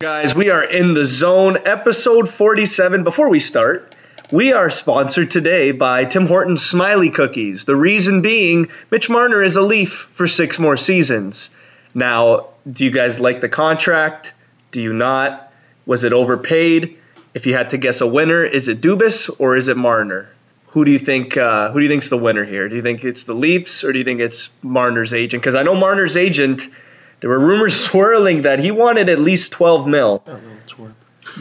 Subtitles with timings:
[0.00, 3.04] Guys, we are in the zone, episode 47.
[3.04, 3.94] Before we start,
[4.32, 7.64] we are sponsored today by Tim Hortons Smiley Cookies.
[7.64, 11.48] The reason being, Mitch Marner is a Leaf for six more seasons.
[11.94, 14.34] Now, do you guys like the contract?
[14.72, 15.52] Do you not?
[15.86, 16.98] Was it overpaid?
[17.32, 20.28] If you had to guess a winner, is it Dubas or is it Marner?
[20.70, 21.36] Who do you think?
[21.36, 22.68] Uh, who do you think's the winner here?
[22.68, 25.40] Do you think it's the Leafs or do you think it's Marner's agent?
[25.40, 26.68] Because I know Marner's agent
[27.24, 30.22] there were rumors swirling that he wanted at least 12 mil,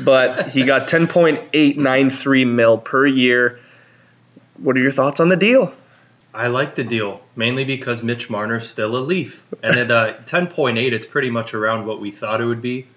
[0.02, 3.60] but he got 10.893 mil per year.
[4.56, 5.74] What are your thoughts on the deal?
[6.34, 10.94] I like the deal mainly because Mitch Marner's still a Leaf, and at uh, 10.8,
[10.94, 12.88] it's pretty much around what we thought it would be.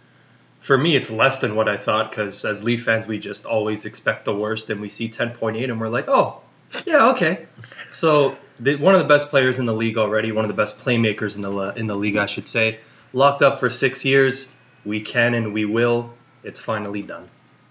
[0.60, 3.84] For me, it's less than what I thought because as Leaf fans, we just always
[3.84, 6.41] expect the worst, and we see 10.8, and we're like, oh,
[6.87, 7.46] yeah, okay.
[7.91, 10.78] So the, one of the best players in the league already, one of the best
[10.78, 12.79] playmakers in the in the league, I should say.
[13.12, 14.48] Locked up for six years.
[14.84, 16.15] We can and we will.
[16.42, 17.29] It's finally done.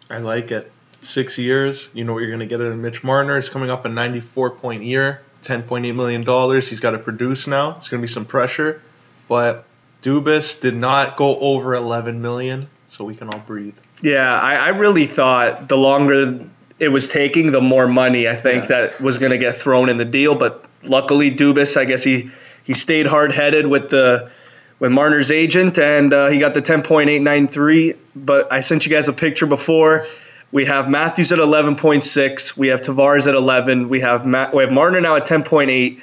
[0.09, 0.71] I like it.
[1.01, 1.89] Six years.
[1.93, 3.35] You know what you're going to get out of Mitch Marner.
[3.35, 6.69] He's coming up a 94 point year, 10.8 million dollars.
[6.69, 7.77] He's got to produce now.
[7.77, 8.81] It's going to be some pressure,
[9.27, 9.65] but
[10.01, 13.77] Dubas did not go over 11 million, so we can all breathe.
[14.01, 16.47] Yeah, I, I really thought the longer
[16.79, 18.67] it was taking, the more money I think yeah.
[18.67, 20.35] that was going to get thrown in the deal.
[20.35, 22.31] But luckily, Dubas, I guess he
[22.63, 24.31] he stayed hard headed with the
[24.79, 27.97] with Marner's agent, and uh, he got the 10.893.
[28.15, 30.07] But I sent you guys a picture before.
[30.51, 32.57] We have Matthews at 11.6.
[32.57, 33.89] We have Tavares at 11.
[33.89, 36.01] We have Ma- we have Marner now at 10.8,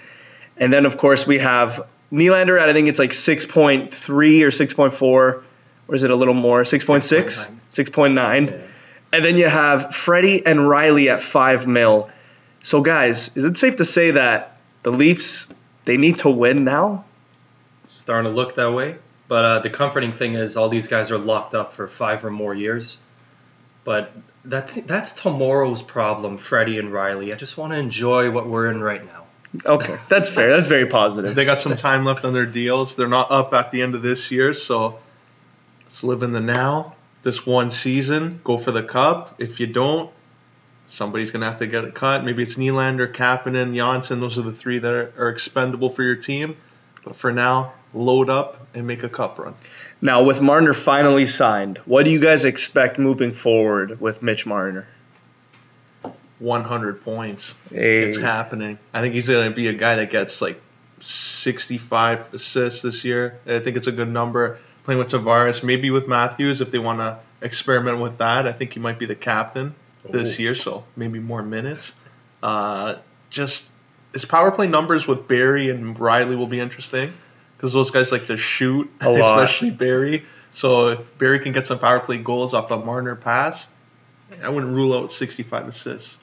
[0.56, 3.92] and then of course we have Nylander at I think it's like 6.3
[4.42, 5.44] or 6.4, or
[5.94, 6.62] is it a little more?
[6.62, 8.50] 6.6, 6.9.
[8.50, 8.56] Yeah.
[9.14, 12.10] And then you have Freddie and Rielly at five mil.
[12.62, 15.48] So guys, is it safe to say that the Leafs
[15.84, 17.04] they need to win now?
[17.88, 18.96] Starting to look that way.
[19.28, 22.30] But uh, the comforting thing is all these guys are locked up for five or
[22.30, 22.98] more years.
[23.84, 24.12] But
[24.44, 27.32] that's that's tomorrow's problem, Freddie and Rielly.
[27.32, 29.24] I just want to enjoy what we're in right now.
[29.66, 30.54] Okay, that's fair.
[30.54, 31.34] That's very positive.
[31.34, 32.96] They got some time left on their deals.
[32.96, 34.98] They're not up at the end of this year, so
[35.84, 39.40] let's live in the now this one season, go for the cup.
[39.40, 40.10] If you don't,
[40.86, 42.24] somebody's going to have to get it cut.
[42.24, 44.20] Maybe it's Nylander, Kapanen, Johnsson.
[44.20, 46.56] Those are the three that are, are expendable for your team.
[47.04, 49.54] But for now, load up and make a cup run.
[50.00, 54.86] Now, with Marner finally signed, what do you guys expect moving forward with Mitch Marner?
[56.38, 57.54] 100 points.
[57.70, 58.02] Hey.
[58.02, 58.78] It's happening.
[58.92, 60.60] I think he's going to be a guy that gets like
[61.00, 63.38] 65 assists this year.
[63.46, 66.98] I think it's a good number playing with Tavares, maybe with Matthews if they want
[66.98, 68.46] to experiment with that.
[68.46, 69.74] I think he might be the captain
[70.08, 70.42] this Ooh.
[70.42, 71.94] year, so maybe more minutes.
[72.42, 72.96] Uh,
[73.30, 73.68] just
[74.12, 77.12] his power play numbers with Barrie and Rielly will be interesting
[77.56, 80.24] because those guys like to shoot, especially Barrie.
[80.50, 83.68] So if Barrie can get some power play goals off a Marner pass,
[84.42, 86.18] I wouldn't rule out 65 assists.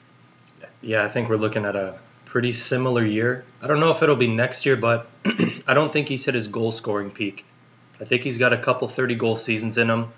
[0.82, 3.44] Yeah, I think we're looking at a pretty similar year.
[3.60, 5.08] I don't know if it'll be next year, but
[5.66, 7.44] I don't think he's hit his goal scoring peak.
[8.00, 10.08] I think he's got a couple 30 goal seasons in him.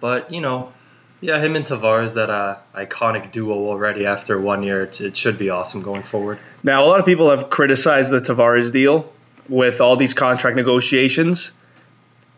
[0.00, 0.72] But, you know,
[1.20, 5.38] yeah, him and Tavares, that uh, iconic duo already after one year, it, it should
[5.38, 6.38] be awesome going forward.
[6.62, 9.12] Now, a lot of people have criticized the Tavares deal
[9.48, 11.52] with all these contract negotiations.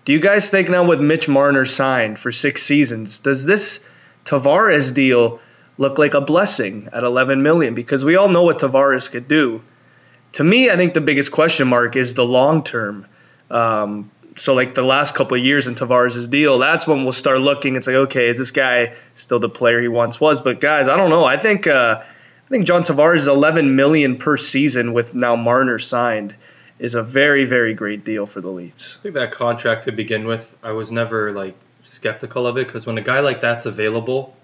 [0.04, 3.80] Do you guys think now with Mitch Marner signed for six seasons, does this
[4.24, 5.40] Tavares deal
[5.78, 7.74] look like a blessing at 11 million?
[7.74, 9.62] Because we all know what Tavares could do.
[10.32, 13.06] To me, I think the biggest question mark is the long term.
[13.50, 17.40] Um, so like the last couple of years in Tavares' deal, that's when we'll start
[17.40, 17.76] looking.
[17.76, 20.40] It's like, okay, is this guy still the player he once was?
[20.40, 21.24] But guys, I don't know.
[21.24, 25.78] I think uh, I think John Tavares is 11 million per season with now Marner
[25.78, 26.34] signed
[26.78, 28.98] is a very very great deal for the Leafs.
[29.00, 32.86] I think that contract to begin with, I was never like skeptical of it because
[32.86, 34.34] when a guy like that's available,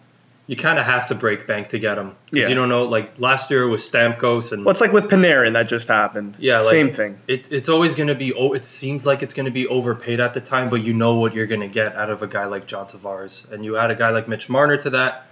[0.49, 2.49] you kind of have to break bank to get him because yeah.
[2.49, 2.85] you don't know.
[2.85, 6.37] Like last year was Stamkos and what's well, like with Panarin that just happened.
[6.39, 7.21] Yeah, like, same thing.
[7.29, 8.33] It, it's always going to be.
[8.33, 11.17] Oh, it seems like it's going to be overpaid at the time, but you know
[11.17, 13.91] what you're going to get out of a guy like John Tavares, and you add
[13.91, 15.27] a guy like Mitch Marner to that.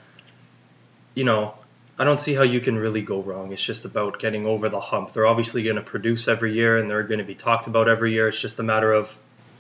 [1.15, 1.55] You know,
[1.99, 3.53] I don't see how you can really go wrong.
[3.53, 5.15] It's just about getting over the hump.
[5.15, 8.13] They're obviously going to produce every year, and they're going to be talked about every
[8.13, 8.29] year.
[8.29, 9.17] It's just a matter of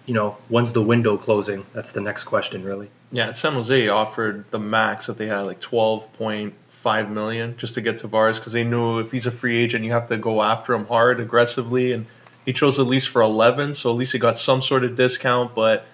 [0.06, 1.66] you know, when's the window closing?
[1.72, 2.88] That's the next question, really.
[3.12, 7.74] Yeah, San Jose offered the max that they had, like twelve point five million, just
[7.74, 10.42] to get Tavares because they knew if he's a free agent, you have to go
[10.42, 12.06] after him hard, aggressively, and
[12.44, 15.54] he chose at least for eleven, so at least he got some sort of discount.
[15.54, 15.84] But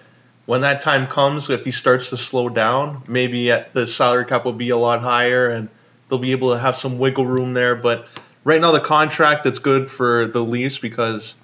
[0.45, 4.53] when that time comes, if he starts to slow down, maybe the salary cap will
[4.53, 5.69] be a lot higher, and
[6.07, 7.75] they'll be able to have some wiggle room there.
[7.75, 8.07] But
[8.43, 11.35] right now, the contract that's good for the Leafs because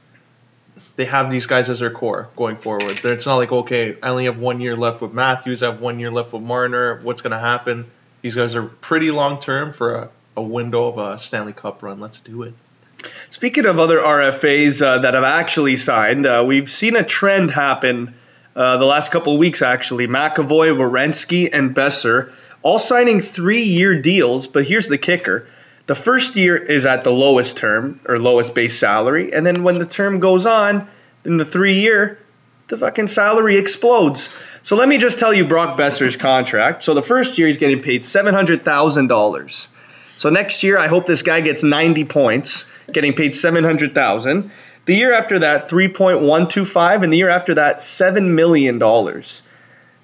[1.00, 3.00] they have these guys as their core going forward.
[3.06, 5.98] It's not like okay, I only have one year left with Matthews, I have one
[5.98, 7.00] year left with Marner.
[7.02, 7.90] What's going to happen?
[8.22, 12.02] These guys are pretty long term for a, a window of a Stanley Cup run.
[12.02, 12.54] Let's do it.
[13.30, 18.14] Speaking of other RFAs uh, that have actually signed, uh, we've seen a trend happen
[18.54, 20.06] uh, the last couple of weeks, actually.
[20.08, 25.48] McAvoy, Werenski, and Boeser all signing three year deals, but here's the kicker.
[25.90, 29.80] The first year is at the lowest term or lowest base salary, and then when
[29.80, 30.88] the term goes on,
[31.26, 32.20] in the three year,
[32.68, 34.30] the fucking salary explodes.
[34.62, 36.84] So let me just tell you Brock Boeser's contract.
[36.84, 39.68] So the first year he's getting paid seven hundred thousand dollars.
[40.16, 44.52] So next year I hope this guy gets ninety points, getting paid seven hundred thousand.
[44.86, 48.36] The year after that, three point one two five, and the year after that, seven
[48.36, 49.42] million dollars,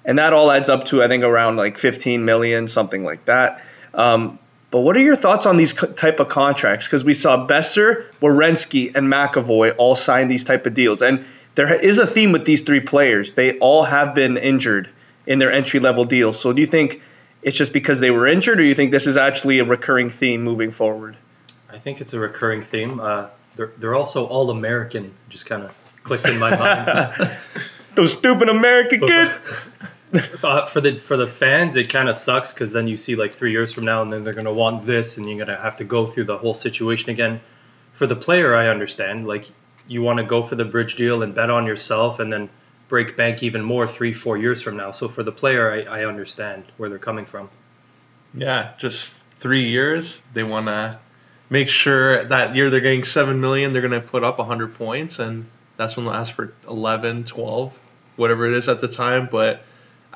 [0.04, 3.62] and that all adds up to I think around like fifteen million, something like that.
[3.94, 4.40] Um,
[4.70, 6.86] but what are your thoughts on these type of contracts?
[6.86, 11.24] Because we saw Boeser, Werenski, and McAvoy all sign these type of deals, and
[11.54, 13.32] there is a theme with these three players.
[13.32, 14.90] They all have been injured
[15.26, 16.38] in their entry level deals.
[16.38, 17.00] So do you think
[17.42, 20.10] it's just because they were injured, or do you think this is actually a recurring
[20.10, 21.16] theme moving forward?
[21.70, 23.00] I think it's a recurring theme.
[23.00, 25.14] Uh, they're they're also all American.
[25.28, 27.36] Just kind of clicked in my mind.
[27.94, 29.32] Those stupid American kids.
[30.42, 33.32] Uh, for the for the fans, it kind of sucks because then you see like
[33.32, 35.84] three years from now, and then they're gonna want this, and you're gonna have to
[35.84, 37.40] go through the whole situation again.
[37.94, 39.26] For the player, I understand.
[39.26, 39.50] Like
[39.88, 42.48] you want to go for the bridge deal and bet on yourself, and then
[42.88, 44.92] break bank even more three, four years from now.
[44.92, 47.48] So for the player, I, I understand where they're coming from.
[48.34, 50.22] Yeah, just three years.
[50.34, 50.98] They want to
[51.48, 53.72] make sure that year they're getting seven million.
[53.72, 55.46] They're to put up 100 points, and
[55.76, 57.78] that's when they'll ask for 11, 12,
[58.16, 59.28] whatever it is at the time.
[59.30, 59.62] But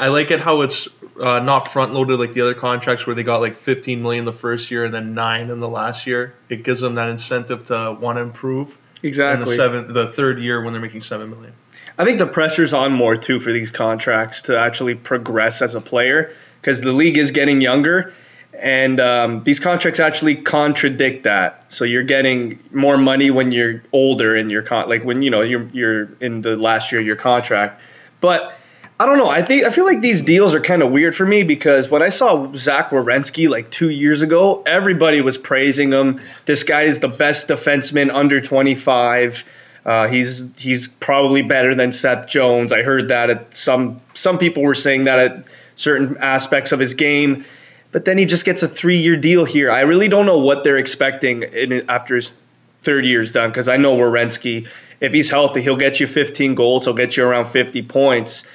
[0.00, 0.88] I like it how it's
[1.20, 4.32] uh, not front loaded like the other contracts where they got like 15 million the
[4.32, 6.34] first year and then nine in the last year.
[6.48, 8.78] It gives them that incentive to want to improve.
[9.02, 9.42] Exactly.
[9.42, 11.52] In the seventh, the third year when they're making seven million.
[11.98, 15.82] I think the pressure's on more too for these contracts to actually progress as a
[15.82, 18.14] player because the league is getting younger,
[18.54, 21.70] and um, these contracts actually contradict that.
[21.72, 25.42] So you're getting more money when you're older in your con, like when you know
[25.42, 27.82] you're you're in the last year of your contract,
[28.22, 28.56] but
[29.00, 29.30] I don't know.
[29.30, 32.02] I think I feel like these deals are kind of weird for me because when
[32.02, 36.20] I saw Zach Werenski like two years ago, everybody was praising him.
[36.44, 39.42] This guy is the best defenseman under 25.
[39.86, 42.74] Uh, he's he's probably better than Seth Jones.
[42.74, 45.44] I heard that at some some people were saying that at
[45.76, 47.46] certain aspects of his game,
[47.92, 49.70] but then he just gets a three year deal here.
[49.70, 52.34] I really don't know what they're expecting in, after his
[52.82, 54.68] third year's done because I know Werenski,
[55.00, 58.46] if he's healthy, he'll get you 15 goals, he'll get you around 50 points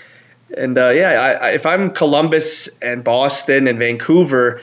[0.56, 4.62] and uh, yeah, I, I, if I'm Columbus and Boston and Vancouver,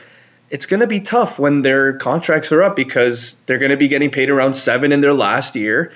[0.49, 3.87] it's going to be tough when their contracts are up because they're going to be
[3.87, 5.91] getting paid around seven in their last year.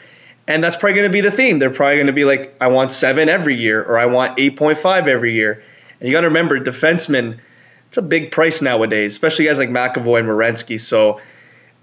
[0.48, 1.60] And that's probably going to be the theme.
[1.60, 5.07] They're probably going to be like, I want seven every year, or I want 8.5
[5.07, 5.62] every year.
[6.00, 7.40] And you got to remember, defensemen,
[7.88, 10.80] it's a big price nowadays, especially guys like McAvoy and Werenski.
[10.80, 11.19] So,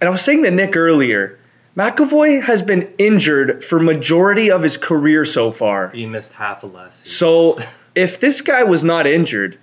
[0.01, 1.39] and I was saying to Nick earlier,
[1.77, 5.91] McAvoy has been injured for majority of his career so far.
[5.91, 7.13] He missed half of last season.
[7.13, 7.59] So
[7.95, 9.59] if this guy was not injured,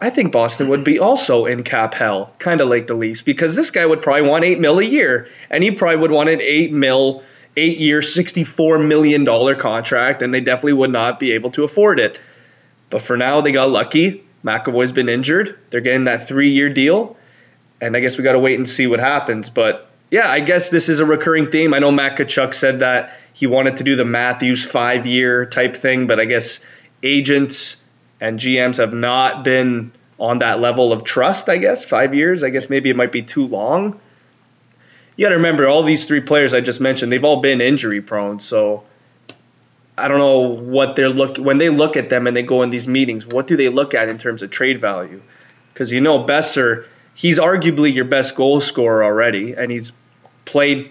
[0.00, 3.54] I think Boston would be also in cap hell, kind of like the Leafs, because
[3.54, 6.40] this guy would probably want eight mil a year, and he probably would want an
[6.40, 7.22] eight mil,
[7.56, 11.98] eight year, sixty-four million dollar contract, and they definitely would not be able to afford
[12.00, 12.18] it.
[12.88, 14.24] But for now, they got lucky.
[14.42, 15.58] McAvoy's been injured.
[15.68, 17.16] They're getting that three-year deal,
[17.80, 19.50] and I guess we got to wait and see what happens.
[19.50, 21.74] But yeah, I guess this is a recurring theme.
[21.74, 26.06] I know Matt Tkachuk said that he wanted to do the Matthews five-year type thing,
[26.06, 26.60] but I guess
[27.02, 27.76] agents
[28.20, 31.84] and GMs have not been on that level of trust, I guess.
[31.84, 33.98] Five years, I guess maybe it might be too long.
[35.16, 38.00] You got to remember, all these three players I just mentioned, they've all been injury
[38.00, 38.40] prone.
[38.40, 38.84] So
[39.96, 42.70] I don't know what they're look when they look at them and they go in
[42.70, 43.26] these meetings.
[43.26, 45.20] What do they look at in terms of trade value?
[45.72, 49.92] Because you know Boeser, he's arguably your best goal scorer already, and he's
[50.44, 50.90] played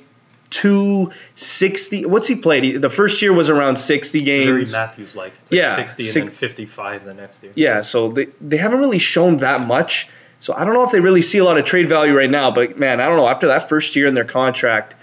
[0.50, 2.06] 260.
[2.06, 2.64] What's he played?
[2.64, 4.46] He, the first year was around 60 games.
[4.46, 5.34] very Matthews like.
[5.50, 7.52] yeah, 60 and then 55 the next year.
[7.56, 10.10] Yeah, so they, they haven't really shown that much.
[10.40, 12.52] So I don't know if they really see a lot of trade value right now.
[12.52, 13.28] But man, I don't know.
[13.28, 14.96] After that first year in their contract,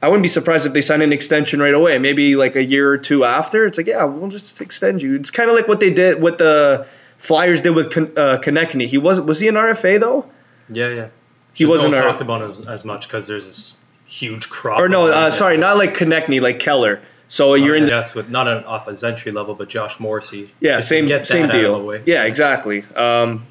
[0.00, 1.98] I wouldn't be surprised if they sign an extension right away.
[1.98, 3.66] Maybe like a year or two after.
[3.66, 5.16] It's like, yeah, we'll just extend you.
[5.16, 6.86] It's kind of like what they did, what the
[7.18, 8.86] Flyers did with uh, Konecny.
[8.86, 10.30] He was was he an RFA though?
[10.68, 11.08] Yeah, yeah.
[11.54, 13.76] He wasn't no talked about as, as much because there's this
[14.12, 14.80] huge crop.
[14.80, 17.00] Or no, uh, sorry, not like Konecny, like Keller.
[17.28, 17.84] So you're in.
[17.84, 20.52] The, that's with not an off a entry level, but Josh Morrissey.
[20.60, 21.98] Yeah, same same deal.
[22.04, 22.84] Yeah, exactly.
[22.94, 23.46] Um,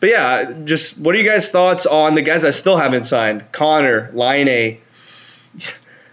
[0.00, 3.52] but yeah, just what are you guys' thoughts on the guys that still haven't signed?
[3.52, 4.80] Connor, Laine.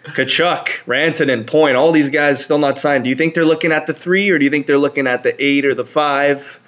[0.03, 3.05] Tkachuk, Rantanen, Point, all these guys still not signed.
[3.05, 5.23] Do you think they're looking at the three, or do you think they're looking at
[5.23, 6.59] the eight or the five?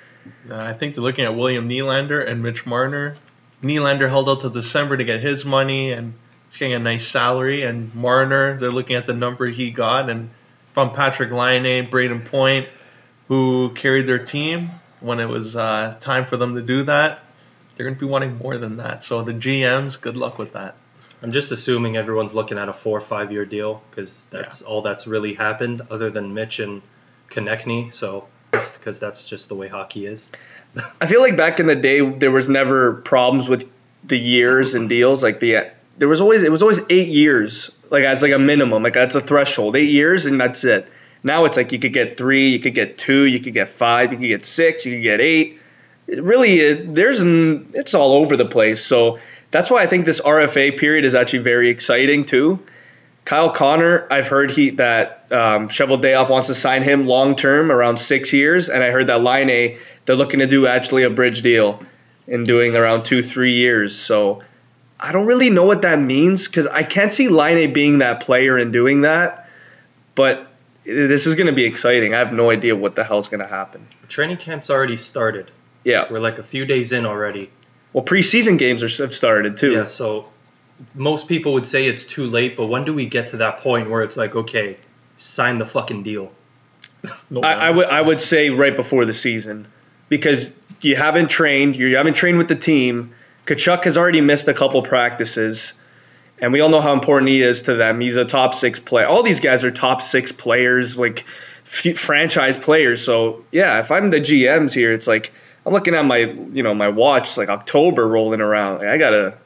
[0.50, 3.16] Uh, I think they're looking at William Nylander and Mitch Marner.
[3.62, 6.14] Nylander held out till December to get his money, and
[6.56, 7.64] he's getting a nice salary.
[7.64, 10.30] And Marner, they're looking at the number he got, and
[10.74, 12.68] from Patrik Laine, Brayden Point,
[13.28, 17.20] who carried their team when it was uh, time for them to do that,
[17.76, 19.04] they're going to be wanting more than that.
[19.04, 20.76] So the GMs, good luck with that.
[21.22, 24.82] I'm just assuming everyone's looking at a four or five year deal because that's all
[24.82, 26.82] that's really happened other than Mitch and
[27.30, 27.94] Konecny.
[27.94, 30.30] So because that's just the way hockey is.
[31.02, 33.72] I feel like back in the day there was never problems with
[34.04, 35.24] the years and deals.
[35.24, 37.72] Like the there was always it was always eight years.
[37.90, 38.84] Like that's like a minimum.
[38.84, 39.76] Like that's a threshold.
[39.76, 40.88] Eight years and that's it.
[41.24, 44.12] Now it's like you could get three, you could get two, you could get five,
[44.12, 45.60] you could get six, you could get eight.
[46.08, 48.86] It really, there's it's all over the place.
[48.86, 52.60] So that's why I think this RFA period is actually very exciting too.
[53.24, 57.98] Kyle Connor, I've heard he that um, Cheveldayoff wants to sign him long term, around
[57.98, 61.82] six years, and I heard that Laine they're looking to do actually a bridge deal
[62.28, 63.98] in doing around two three years.
[63.98, 64.44] So
[65.06, 68.58] I don't really know what that means because I can't see Laine being that player
[68.58, 69.48] and doing that.
[70.16, 70.48] But
[70.84, 72.16] this is going to be exciting.
[72.16, 73.88] I have no idea what the hell's going to happen.
[74.08, 75.52] Training camp's already started.
[75.84, 77.52] Yeah, we're like a few days in already.
[77.94, 79.74] Well, preseason games are, have started too.
[79.74, 80.32] Yeah, so
[80.96, 83.92] most people would say it's too late, but when do we get to that point
[83.92, 84.78] where it's like, okay,
[85.18, 86.32] sign the fucking deal?
[87.30, 89.68] no I, I would I would say right before the season
[90.10, 93.14] because you haven't trained, you haven't trained with the team.
[93.46, 95.74] Tkachuk has already missed a couple practices,
[96.40, 98.02] and we all know how important he is to them.
[98.02, 99.06] He's a top six player.
[99.06, 101.26] All these guys are top six players, like
[101.66, 103.04] f- franchise players.
[103.04, 105.32] So yeah, if I'm the GMs here, it's like
[105.66, 108.80] I'm looking at my you know my watch, it's like October rolling around.
[108.80, 109.38] Like, I gotta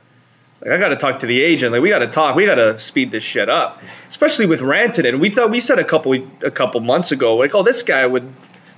[0.61, 1.73] like I gotta talk to the agent.
[1.73, 2.35] Like we gotta talk.
[2.35, 5.19] We gotta speed this shit up, especially with Rantanen.
[5.19, 8.31] We thought we said a couple a couple months ago, like oh this guy would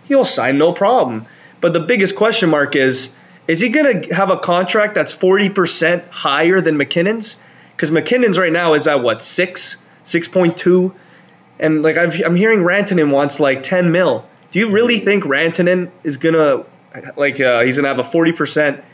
[0.05, 1.27] he'll sign no problem.
[1.59, 3.11] But the biggest question mark is
[3.51, 7.37] is he gonna have a contract that's forty percent higher than MacKinnon's?
[7.75, 10.95] Because MacKinnon's right now is at what six six point two,
[11.59, 14.25] and like i am hearing Rantanen wants like ten mil.
[14.51, 16.63] Do you really think Rantanen is gonna
[17.17, 18.85] like uh, he's gonna have a forty percent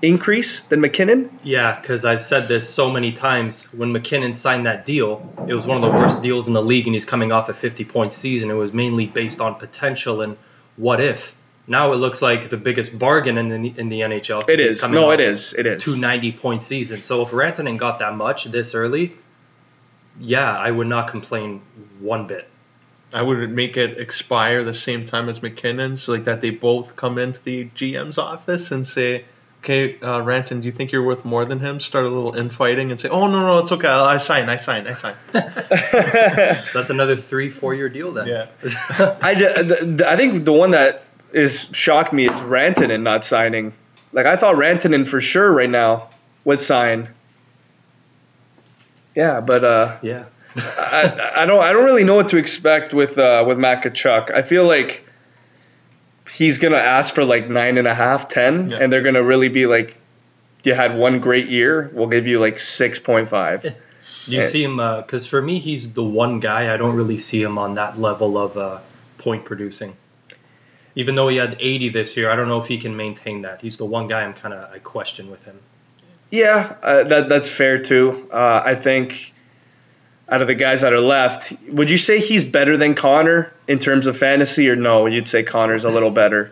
[0.00, 1.36] increase than MacKinnon?
[1.42, 3.64] Yeah, because I've said this so many times.
[3.72, 6.86] When MacKinnon signed that deal, it was one of the worst deals in the league,
[6.86, 8.48] and he's coming off a 50 point season.
[8.48, 10.36] It was mainly based on potential and
[10.76, 11.34] what if.
[11.68, 14.48] Now it looks like the biggest bargain in the, in the NHL.
[14.48, 14.88] It is.
[14.88, 15.52] No, it is.
[15.52, 15.82] It is.
[15.82, 17.02] Two 90 point season.
[17.02, 19.12] So if Rantanen got that much this early,
[20.18, 21.60] yeah, I would not complain
[22.00, 22.48] one bit.
[23.12, 26.96] I would make it expire the same time as MacKinnon, so like that they both
[26.96, 29.24] come into the GM's office and say,
[29.62, 32.90] "Okay, uh, Ranton, do you think you're worth more than him?" Start a little infighting
[32.90, 33.88] and say, "Oh no, no, it's okay.
[33.88, 38.26] I sign, I sign, I sign." That's another three, four year deal then.
[38.26, 38.46] Yeah.
[39.22, 43.72] I, the, I think the one that is shocked me is Rantanen not signing.
[44.12, 46.08] Like I thought Rantanen for sure right now
[46.44, 47.08] would sign.
[49.14, 50.24] Yeah, but uh, yeah.
[50.56, 54.32] I, I don't I don't really know what to expect with uh, with Matt Tkachuk.
[54.32, 55.04] I feel like
[56.32, 58.78] he's gonna ask for like nine and a half, ten, yeah.
[58.78, 59.96] and they're gonna really be like,
[60.62, 61.90] "You had one great year.
[61.92, 63.76] We'll give you like six point five.
[64.26, 64.76] You and, see him?
[64.76, 67.98] Because uh, for me, he's the one guy I don't really see him on that
[67.98, 68.80] level of uh,
[69.18, 69.96] point producing.
[70.98, 73.60] Even though he had 80 this year, I don't know if he can maintain that.
[73.60, 75.56] He's the one guy I'm kind of I question with him.
[76.28, 78.28] Yeah, uh, that that's fair too.
[78.32, 79.32] Uh, I think
[80.28, 83.78] out of the guys that are left, would you say he's better than Connor in
[83.78, 85.06] terms of fantasy, or no?
[85.06, 86.50] You'd say Connor's a little better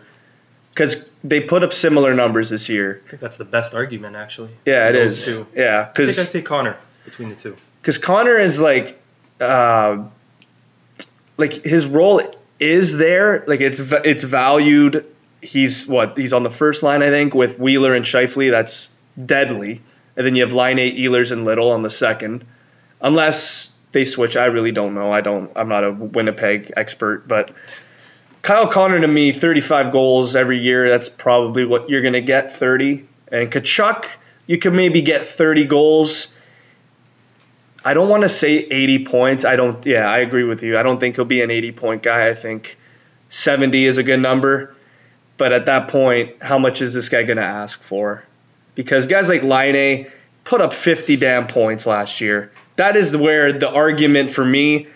[0.71, 3.01] because they put up similar numbers this year.
[3.05, 4.51] I think that's the best argument, actually.
[4.65, 5.25] Yeah, it is.
[5.25, 5.45] Two.
[5.53, 7.57] Yeah, because I think I take Connor between the two.
[7.81, 8.97] Because Connor is like,
[9.41, 10.05] uh,
[11.35, 12.21] like his role
[12.59, 15.05] is there, like it's it's valued.
[15.41, 18.51] He's what he's on the first line, I think, with Wheeler and Scheifele.
[18.51, 18.89] That's
[19.23, 19.81] deadly,
[20.15, 22.45] and then you have line eight Ehlers, and Little on the second
[23.01, 24.35] unless they switch.
[24.35, 25.11] I really don't know.
[25.11, 25.51] I don't.
[25.55, 27.51] I'm not a Winnipeg expert, but
[28.41, 30.89] Kyle Connor to me, 35 goals every year.
[30.89, 33.05] That's probably what you're gonna get, 30.
[33.29, 34.05] And Tkachuk,
[34.45, 36.33] you can maybe get 30 goals.
[37.85, 39.45] I don't want to say 80 points.
[39.45, 39.85] I don't.
[39.85, 40.77] Yeah, I agree with you.
[40.77, 42.27] I don't think he'll be an 80 point guy.
[42.27, 42.77] I think
[43.29, 44.75] 70 is a good number.
[45.37, 48.23] But at that point, how much is this guy going to ask for?
[48.73, 50.11] Because guys like Laine
[50.43, 54.87] put up 50 damn points last year that is where the argument for me.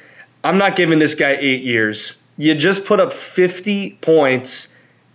[0.44, 2.18] I'm not giving this guy eight years.
[2.38, 4.70] You just put up 50 points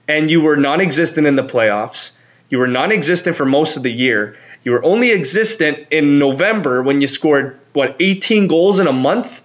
[0.07, 2.13] and you were non existent in the playoffs.
[2.49, 4.37] You were non-existent for most of the year.
[4.67, 9.41] You were only existent in November when you scored what 18 goals in a month,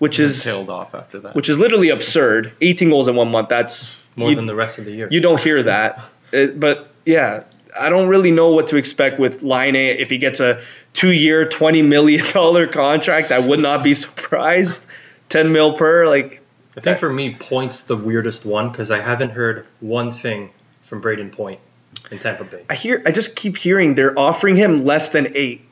[0.00, 1.36] which is tailed off after that.
[1.36, 2.50] which is literally absurd.
[2.60, 3.48] 18 goals in one month.
[3.48, 5.06] That's More you, than the rest of the year.
[5.08, 6.04] you don't hear that.
[6.34, 7.44] Uh, but yeah,
[7.78, 10.60] I don't really know what to expect with Line if he gets a
[10.92, 13.30] two-year, 20 million dollar contract.
[13.30, 14.84] I would not be surprised.
[15.28, 16.42] 10 mil per, like
[16.76, 20.50] I think for me, points the weirdest one because I haven't heard one thing
[20.82, 21.60] from Brayden Point
[22.10, 22.64] in Tampa Bay.
[22.70, 23.02] I hear.
[23.04, 25.62] I just keep hearing they're offering him less than eight,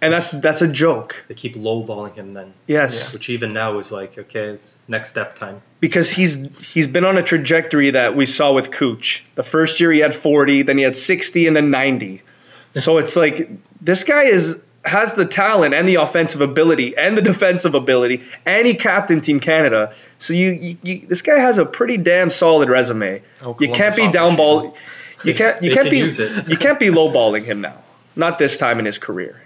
[0.00, 1.24] and that's that's a joke.
[1.28, 5.36] They keep lowballing him then, Yes, which even now is like, okay, it's next step
[5.36, 5.62] time.
[5.80, 9.24] because he's he's been on a trajectory that we saw with Cooch.
[9.34, 12.22] The first year he had 40, then he had 60, and then 90.
[12.72, 13.50] So it's like
[13.82, 18.64] this guy is has the talent and the offensive ability and the defensive ability, and
[18.64, 19.92] he captained Team Canada.
[20.18, 23.22] So you, you, you this guy has a pretty damn solid resume.
[23.42, 24.76] Oh, you can't be Columbus down ball.
[25.24, 27.76] You can't you can't can be you can't be lowballing him now.
[28.16, 29.40] Not this time in his career.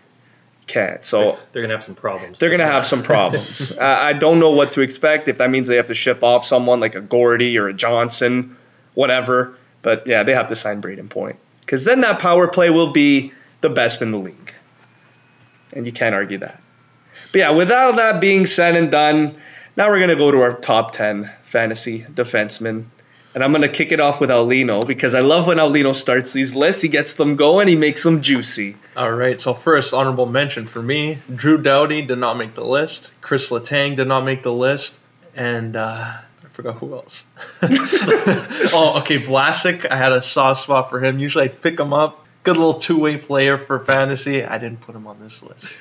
[0.61, 1.05] You can't.
[1.05, 2.39] So They're gonna have some problems.
[2.39, 3.73] they're gonna have some problems.
[3.73, 5.29] uh, I don't know what to expect.
[5.29, 8.57] If that means they have to ship off someone like a Gordy or a Johnson,
[8.95, 9.59] whatever.
[9.83, 13.33] But yeah, they have to sign Brayden Point because then that power play will be
[13.61, 14.53] the best in the league,
[15.73, 16.61] and you can't argue that.
[17.33, 19.35] But yeah, with all that being said and done,
[19.77, 22.85] now we're gonna go to our top ten fantasy defensemen.
[23.35, 26.55] And I'm gonna kick it off with Alino because I love when Alino starts these
[26.55, 26.83] lists.
[26.83, 27.67] He gets them going.
[27.67, 28.77] He makes them juicy.
[28.97, 33.13] All right, so first honorable mention for me: Drew Doughty did not make the list.
[33.21, 34.97] Chris Letang did not make the list,
[35.35, 36.13] and uh,
[36.45, 37.25] I forgot who else.
[37.63, 39.91] oh, okay, Vlasic.
[39.91, 41.19] I had a soft spot for him.
[41.19, 42.24] Usually I pick him up.
[42.45, 44.45] Good little two-way player for fantasy.
[44.45, 45.75] I didn't put him on this list.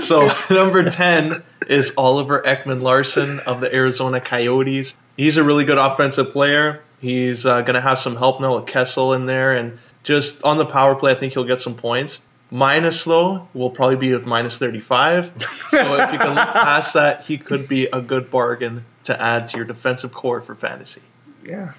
[0.04, 4.94] so number ten is Oliver Ekman Larsson of the Arizona Coyotes.
[5.16, 6.82] He's a really good offensive player.
[7.00, 10.56] He's uh, going to have some help now with Kessel in there, and just on
[10.56, 12.20] the power play, I think he'll get some points.
[12.50, 15.32] Minus though will probably be at minus 35.
[15.70, 19.48] So if you can look past that, he could be a good bargain to add
[19.48, 21.00] to your defensive core for fantasy.
[21.44, 21.72] Yeah.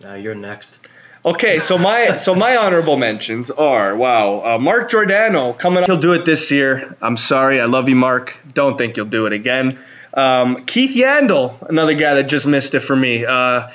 [0.00, 0.78] Now you're next.
[1.22, 5.86] Okay, so my so my honorable mentions are wow, uh, Mark Giordano coming up.
[5.86, 6.96] He'll do it this year.
[7.02, 8.38] I'm sorry, I love you, Mark.
[8.54, 9.78] Don't think you'll do it again.
[10.14, 13.26] Um, Keith Yandle, another guy that just missed it for me.
[13.26, 13.68] Uh,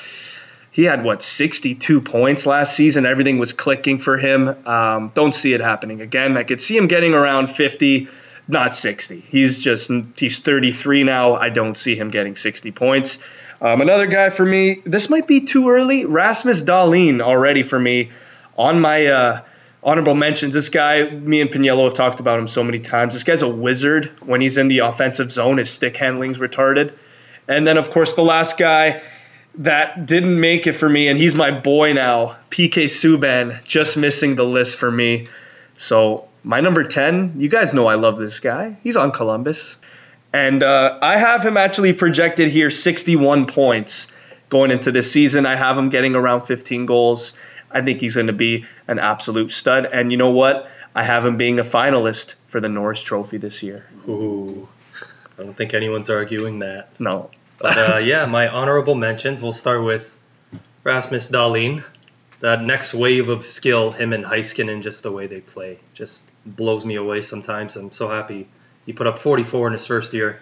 [0.71, 3.05] he had what 62 points last season.
[3.05, 4.67] Everything was clicking for him.
[4.67, 6.37] Um, don't see it happening again.
[6.37, 8.07] I could see him getting around 50,
[8.47, 9.19] not 60.
[9.19, 11.35] He's just he's 33 now.
[11.35, 13.19] I don't see him getting 60 points.
[13.61, 14.81] Um, another guy for me.
[14.83, 16.05] This might be too early.
[16.05, 18.11] Rasmus Dahlin already for me
[18.57, 19.41] on my uh,
[19.83, 20.53] honorable mentions.
[20.53, 23.13] This guy, me and Pinello have talked about him so many times.
[23.13, 25.57] This guy's a wizard when he's in the offensive zone.
[25.57, 26.93] His stick handling's retarded.
[27.47, 29.01] And then of course the last guy
[29.59, 34.35] that didn't make it for me, and he's my boy now, PK Subban, just missing
[34.35, 35.27] the list for me.
[35.77, 38.77] So my number 10, you guys know I love this guy.
[38.83, 39.77] He's on Columbus.
[40.35, 44.11] And uh, I have him actually projected here 61 points
[44.49, 45.45] going into this season.
[45.45, 47.35] I have him getting around 15 goals.
[47.71, 49.85] I think he's going to be an absolute stud.
[49.85, 50.69] And you know what?
[50.93, 53.87] I have him being a finalist for the Norris Trophy this year.
[54.09, 54.67] Ooh,
[55.39, 56.89] I don't think anyone's arguing that.
[56.99, 57.31] No.
[57.57, 59.41] But uh, yeah, my honorable mentions.
[59.41, 60.13] We'll start with
[60.83, 61.85] Rasmus Dahlin.
[62.41, 66.83] That next wave of skill, him and Heiskanen, just the way they play, just blows
[66.83, 67.77] me away sometimes.
[67.77, 68.49] I'm so happy
[68.85, 70.39] he put up 44 in his first year.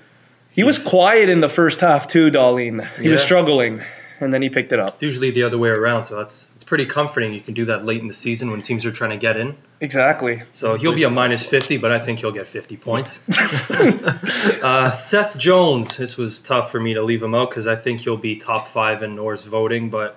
[0.51, 2.88] He was quiet in the first half too, Dahlin.
[2.99, 3.82] He was struggling,
[4.19, 4.89] and then he picked it up.
[4.89, 7.34] It's usually the other way around, so that's it's pretty comforting.
[7.34, 9.58] You can do that late in the season when teams are trying to get in.
[9.82, 10.43] Exactly.
[10.53, 13.21] So he'll be a minus 50, but I think he'll get 50 points.
[13.71, 18.01] uh, Seth Jones, this was tough for me to leave him out because I think
[18.01, 20.15] he'll be top five in Norris voting, but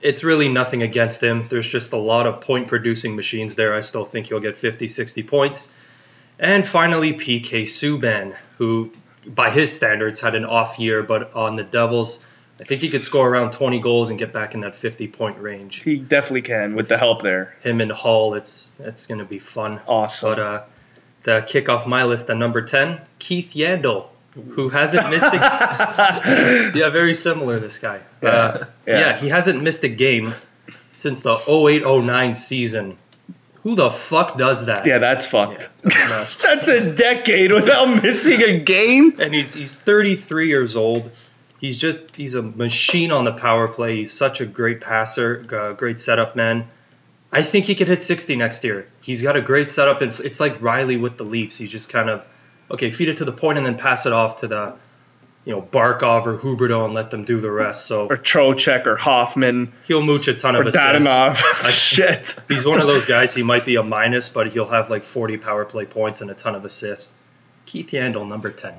[0.00, 1.46] it's really nothing against him.
[1.50, 3.74] There's just a lot of point producing machines there.
[3.74, 5.68] I still think he'll get 50, 60 points.
[6.38, 8.92] And finally, PK Subban, who
[9.26, 12.22] by his standards had an off year, but on the Devils,
[12.60, 15.38] I think he could score around 20 goals and get back in that 50 point
[15.38, 15.82] range.
[15.82, 17.54] He definitely can with the help there.
[17.62, 19.80] Him and Hall, it's it's going to be fun.
[19.86, 20.30] Awesome.
[20.30, 20.62] But uh,
[21.24, 26.90] to kick off my list at number 10, Keith Yandle, who hasn't missed a Yeah,
[26.90, 28.00] very similar, this guy.
[28.22, 28.28] Yeah.
[28.28, 28.98] Uh, Yeah.
[29.00, 29.18] yeah.
[29.18, 30.34] he hasn't missed a game
[30.94, 32.96] since the 08 09 season.
[33.64, 34.86] Who the fuck does that?
[34.86, 35.68] yeah, that's fucked.
[35.82, 36.36] that's.
[36.42, 39.20] That's a decade without missing a game.
[39.20, 41.10] and he's he's 33 years old.
[41.60, 43.96] He's just he's a machine on the power play.
[43.96, 46.68] He's such a great passer, uh, great setup man.
[47.32, 48.88] I think he could hit 60 next year.
[49.02, 50.00] He's got a great setup.
[50.00, 51.58] and It's like Rielly with the Leafs.
[51.58, 52.24] He just kind of
[52.70, 54.74] okay, feed it to the point and then pass it off to the
[55.48, 57.86] you know, Barkov or Huberdeau and let them do the rest.
[57.86, 60.86] So or Trocheck or Hoffman he'll mooch a ton or of assists.
[60.86, 61.42] Dadonov.
[61.64, 62.36] I- Shit.
[62.48, 63.32] He's one of those guys.
[63.32, 66.34] He might be a minus, but he'll have like 40 power play points and a
[66.34, 67.14] ton of assists.
[67.64, 68.74] Keith Yandle, number 10.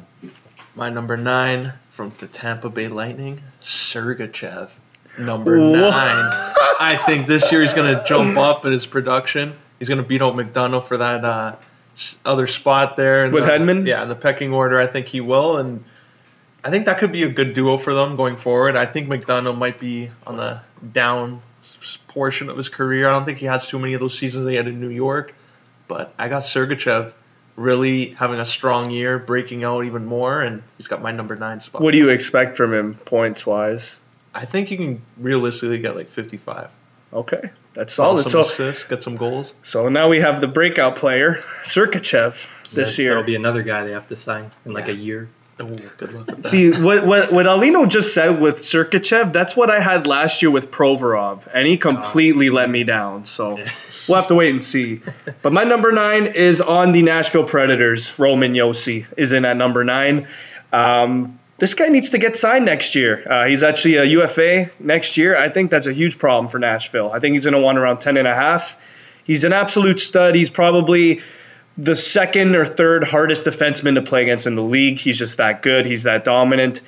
[0.76, 4.70] My number nine from the Tampa Bay Lightning, Sergachev.
[5.18, 5.72] Number Whoa.
[5.90, 6.54] nine.
[6.80, 9.56] I think this year he's going to jump up in his production.
[9.80, 11.56] He's going to beat out McDonagh for that uh,
[12.24, 13.28] other spot there.
[13.30, 13.86] With the- Hedman?
[13.88, 15.58] Yeah, in the pecking order, I think he will.
[15.58, 15.84] And
[16.64, 18.76] I think that could be a good duo for them going forward.
[18.76, 20.60] I think McDonagh might be on the
[20.94, 21.42] down
[22.08, 23.08] portion of his career.
[23.08, 25.34] I don't think he has too many of those seasons they had in New York.
[25.88, 27.14] But I got Sergachev
[27.56, 31.60] really having a strong year, breaking out even more, and he's got my number nine
[31.60, 31.82] spot.
[31.82, 33.98] What do you expect from him points wise?
[34.34, 36.70] I think he can realistically get like 55.
[37.12, 38.22] Okay, that's Solid.
[38.30, 38.30] solid.
[38.30, 39.54] Some So, assists, get some goals.
[39.64, 43.10] so now we have the breakout player, Sergachev, this That- year.
[43.12, 45.28] That'll be another guy they have to sign in like a year.
[45.60, 46.46] Oh, good luck with that.
[46.46, 50.52] See what what what Alino just said with Sergachev, that's what I had last year
[50.52, 53.26] with Provorov, and he completely let me down.
[53.26, 53.70] So Yeah.
[54.08, 55.02] we'll have to wait and see.
[55.42, 58.18] But my number nine is on the Nashville Predators.
[58.18, 60.28] Roman Josi is in at number nine.
[60.72, 63.22] Um, this guy needs to get signed next year.
[63.30, 65.36] Uh, he's actually a UFA next year.
[65.38, 67.12] I think that's a huge problem for Nashville.
[67.12, 68.78] I think he's going to want around 10 and a half.
[69.26, 70.36] He's an absolute stud.
[70.36, 71.22] He's probably
[71.80, 75.00] the second or third hardest defenseman to play against in the league.
[75.00, 75.86] He's just that good.
[75.86, 76.82] He's that dominant.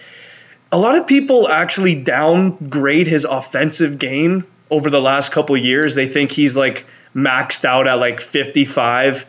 [0.72, 5.96] A lot of people actually downgrade his offensive game over the last couple years.
[5.96, 9.26] They think he's like maxed out at like 55.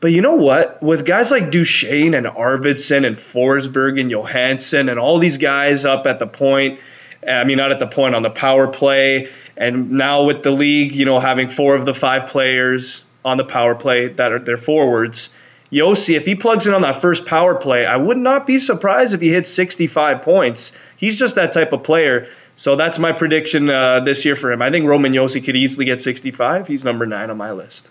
[0.00, 0.82] But you know what?
[0.82, 6.06] With guys like Duchene and Arvidsson and Forsberg and Johansen and all these guys up
[6.06, 6.80] at the point,
[7.26, 10.92] I mean, not at the point on the power play, and now with the league,
[10.92, 14.56] you know, having four of the five players on the power play that are their
[14.56, 15.30] forwards.
[15.70, 19.14] Josi, if he plugs in on that first power play, I would not be surprised
[19.14, 20.72] if he hits 65 points.
[20.96, 22.28] He's just that type of player.
[22.54, 24.62] So that's my prediction uh, this year for him.
[24.62, 26.68] I think Roman Josi could easily get 65.
[26.68, 27.90] He's number nine on my list.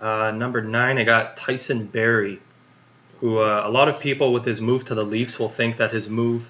[0.00, 2.40] Uh, number nine, I got Tyson Barrie,
[3.20, 5.92] who uh, a lot of people with his move to the Leafs will think that
[5.92, 6.48] his move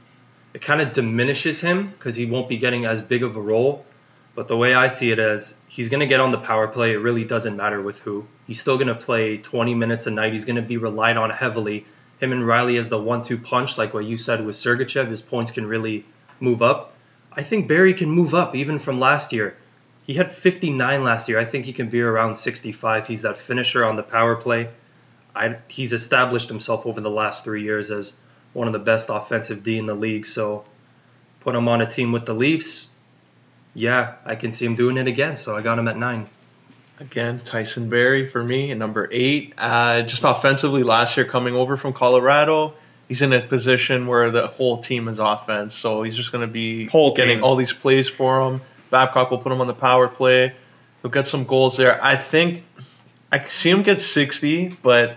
[0.53, 3.85] it kind of diminishes him because he won't be getting as big of a role.
[4.35, 6.93] But the way I see it is he's going to get on the power play.
[6.93, 8.27] It really doesn't matter with who.
[8.47, 10.33] He's still going to play 20 minutes a night.
[10.33, 11.85] He's going to be relied on heavily.
[12.21, 15.51] Him and Rielly as the one-two punch, like what you said with Sergachev, his points
[15.51, 16.05] can really
[16.39, 16.95] move up.
[17.33, 19.57] I think Barrie can move up even from last year.
[20.07, 21.39] He had 59 last year.
[21.39, 23.07] I think he can be around 65.
[23.07, 24.69] He's that finisher on the power play.
[25.35, 28.15] I, he's established himself over the last three years as
[28.53, 30.27] one of the best offensive D in the league.
[30.27, 30.65] So
[31.41, 32.90] put him on a team with the Leafs.
[33.75, 35.37] Yeah, I can see him doing it again.
[35.37, 36.29] So I got him at nine.
[36.99, 39.55] Again, Tyson Barrie for me at number eight.
[39.57, 42.75] Uh, just offensively, last year coming over from Colorado,
[43.09, 46.53] he's in a position where the whole team is offense, so he's just going to
[46.53, 47.45] be Whole getting team.
[47.45, 48.61] all these plays for him.
[48.91, 50.53] Babcock will put him on the power play.
[51.01, 52.03] He'll get some goals there.
[52.05, 52.65] I think
[53.33, 55.17] I see him get 60, but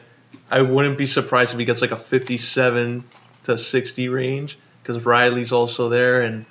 [0.49, 3.03] I wouldn't be surprised if he gets like a 57
[3.45, 6.45] to 60 range because Rielly's also there and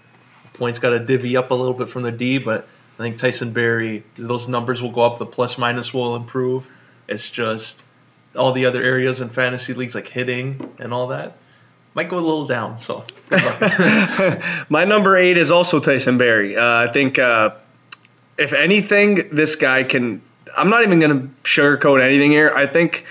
[0.54, 2.66] points got to divvy up a little bit from the D, but
[2.98, 6.66] I think Tyson Barrie, those numbers will go up, the plus minus will improve.
[7.08, 7.82] It's just
[8.36, 11.36] all the other areas in fantasy leagues like hitting and all that
[11.94, 12.80] might go a little down.
[12.80, 13.04] So.
[14.68, 16.56] My number eight is also Tyson Barrie.
[16.56, 17.56] Uh, I think, uh,
[18.38, 20.22] if anything, this guy can.
[20.56, 22.52] I'm not even going to sugarcoat anything here.
[22.54, 23.06] I think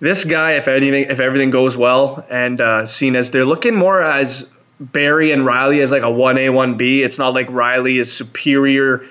[0.00, 4.00] this guy, if anything, if everything goes well, and uh, seen as they're looking more
[4.00, 4.48] as
[4.80, 7.02] Barrie and Rielly as like a one A one B.
[7.02, 9.04] It's not like Rielly is superior,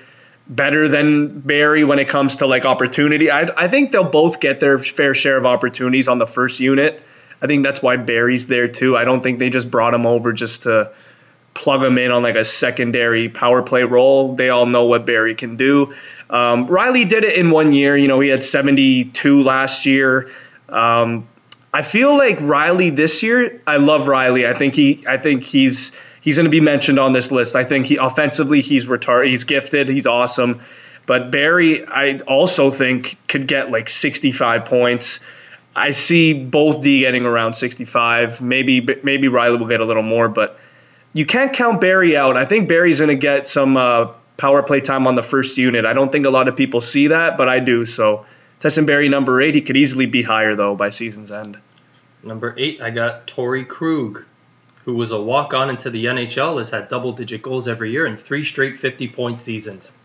[0.48, 3.30] better than Barrie when it comes to like opportunity.
[3.30, 7.00] I I think they'll both get their fair share of opportunities on the first unit.
[7.40, 8.96] I think that's why Barrie's there too.
[8.96, 10.92] I don't think they just brought him over just to
[11.54, 14.34] plug him in on like a secondary power play role.
[14.34, 15.94] They all know what Barrie can do.
[16.28, 17.96] Um, Rielly did it in one year.
[17.96, 20.30] You know, he had 72 last year.
[20.68, 21.28] Um,
[21.72, 23.60] I feel like Rielly this year.
[23.66, 24.46] I love Rielly.
[24.46, 25.04] I think he.
[25.06, 27.56] I think he's he's going to be mentioned on this list.
[27.56, 29.28] I think he offensively he's retard.
[29.28, 29.88] He's gifted.
[29.88, 30.60] He's awesome.
[31.06, 35.20] But Barrie, I also think could get like 65 points.
[35.74, 38.40] I see both D getting around 65.
[38.40, 40.58] Maybe maybe Rielly will get a little more, but
[41.12, 42.36] you can't count Barrie out.
[42.36, 45.84] I think Barrie's going to get some uh, power play time on the first unit.
[45.84, 47.86] I don't think a lot of people see that, but I do.
[47.86, 48.26] So
[48.60, 49.54] Tyson Barrie number eight.
[49.54, 51.58] He could easily be higher though by season's end.
[52.22, 54.24] Number eight, I got Torey Krug,
[54.84, 58.06] who was a walk on into the NHL, has had double digit goals every year
[58.06, 59.96] in three straight 50 point seasons.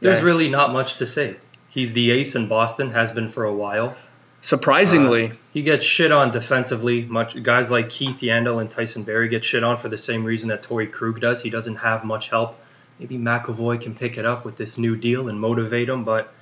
[0.00, 1.36] There's really not much to say.
[1.68, 3.96] He's the ace in Boston, has been for a while.
[4.42, 5.30] surprisingly.
[5.30, 7.04] Uh, he gets shit on defensively.
[7.04, 10.48] Much guys like Keith Yandle and Tyson Barrie get shit on for the same reason
[10.48, 11.42] that Torey Krug does.
[11.42, 12.58] He doesn't have much help.
[12.98, 16.32] Maybe McAvoy can pick it up with this new deal and motivate him, but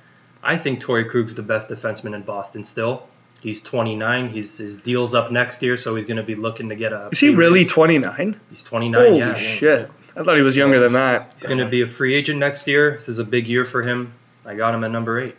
[0.43, 3.07] I think Torey Krug's the best defenseman in Boston still.
[3.41, 4.29] He's 29.
[4.29, 7.09] He's his deal's up next year, so he's going to be looking to get a.
[7.11, 8.39] Is he really 29?
[8.49, 9.01] He's 29.
[9.01, 9.33] Holy yeah.
[9.33, 9.89] shit.
[10.15, 11.31] I thought he was younger than that.
[11.35, 12.95] He's going to be a free agent next year.
[12.95, 14.13] This is a big year for him.
[14.45, 15.35] I got him at number eight.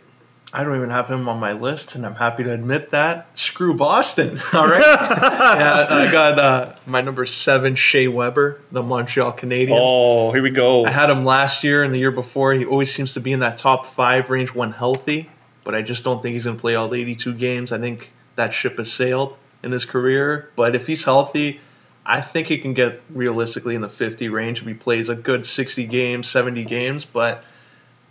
[0.55, 3.25] I don't even have him on my list, and I'm happy to admit that.
[3.33, 4.39] Screw Boston.
[4.53, 4.81] All right.
[4.81, 9.79] yeah, I got uh, my number seven, Shea Weber, the Montreal Canadiens.
[9.81, 10.85] Oh, here we go.
[10.85, 12.53] I had him last year and the year before.
[12.53, 15.27] He always seems to be in that top five range when healthy,
[15.63, 17.71] but I just don't think he's going to play all 82 games.
[17.71, 20.51] I think that ship has sailed in his career.
[20.55, 21.61] But if he's healthy,
[22.05, 25.47] I think he can get realistically in the 50 range if he plays a good
[25.47, 27.05] 60 games, 70 games.
[27.05, 27.43] But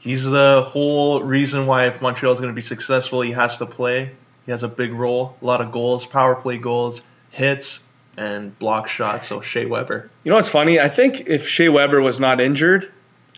[0.03, 3.67] he's the whole reason why if Montreal is going to be successful, he has to
[3.67, 4.11] play.
[4.45, 7.81] He has a big role, a lot of goals, power play goals, hits,
[8.17, 9.29] and block shots.
[9.29, 10.11] So Shea Weber.
[10.25, 10.81] You know what's funny?
[10.81, 12.93] I think if Shea Weber was not injured,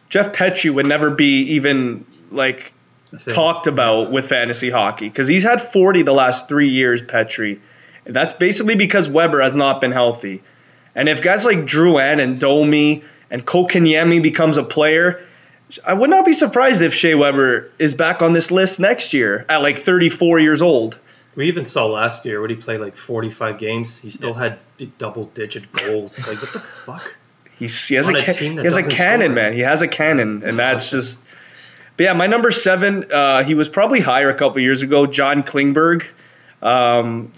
[0.08, 2.72] Jeff Petry would never be even like
[3.28, 7.60] talked about with fantasy hockey because he's had 40 the last three years, Petry.
[8.06, 10.42] And that's basically because Weber has not been healthy.
[10.94, 15.20] And if guys like Drouin and Domi and Kotkaniemi becomes a player,
[15.84, 19.44] I would not be surprised if Shea Weber is back on this list next year
[19.48, 20.98] at like 34 years old.
[21.36, 23.98] We even saw last year when he played like 45 games.
[23.98, 24.58] He still had
[24.98, 26.18] double digit goals.
[26.28, 27.16] Like what the fuck?
[27.58, 29.34] He's, he has On a, a ca- he has a cannon, score.
[29.34, 29.52] man.
[29.52, 31.20] He has a cannon, and that's just.
[31.96, 33.10] But yeah, my number seven.
[33.12, 35.06] Uh, he was probably higher a couple years ago.
[35.06, 36.04] John Klingberg.
[36.62, 37.32] Um,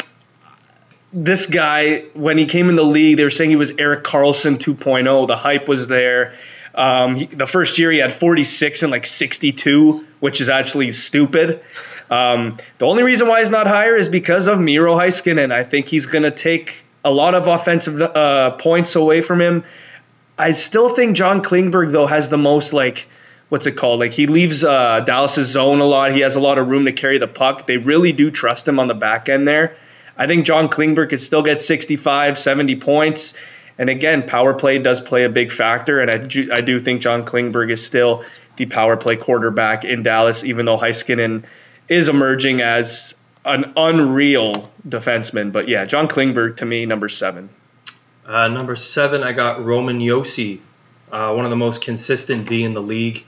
[1.13, 4.57] this guy, when he came in the league, they were saying he was Erik Karlsson
[4.57, 5.27] 2.0.
[5.29, 6.35] The hype was there.
[6.77, 11.63] Um, he, the first year he had 46 and like 62, which is actually stupid.
[12.11, 15.45] Um, the only reason why he's not higher is because of Miro Heiskanen.
[15.45, 19.41] And I think he's going to take a lot of offensive uh, points away from
[19.41, 19.65] him.
[20.39, 23.09] I still think John Klingberg though has the most like
[23.49, 24.01] what's it called?
[24.01, 26.13] Like he leaves uh, Dallas's zone a lot.
[26.13, 27.67] He has a lot of room to carry the puck.
[27.67, 29.77] They really do trust him on the back end there.
[30.17, 33.35] I think John Klingberg could still get 65, 70 points.
[33.79, 36.01] And again, power play does play a big factor.
[36.01, 38.25] And I do, I do think John Klingberg is still
[38.57, 41.45] the power play quarterback in Dallas, even though Heiskanen
[41.89, 45.53] is emerging as an unreal defenseman.
[45.53, 47.49] But yeah, John Klingberg to me, number seven.
[48.25, 50.61] Uh, number seven, I got Roman Josi,
[51.13, 53.25] uh, one of the most consistent D in the league,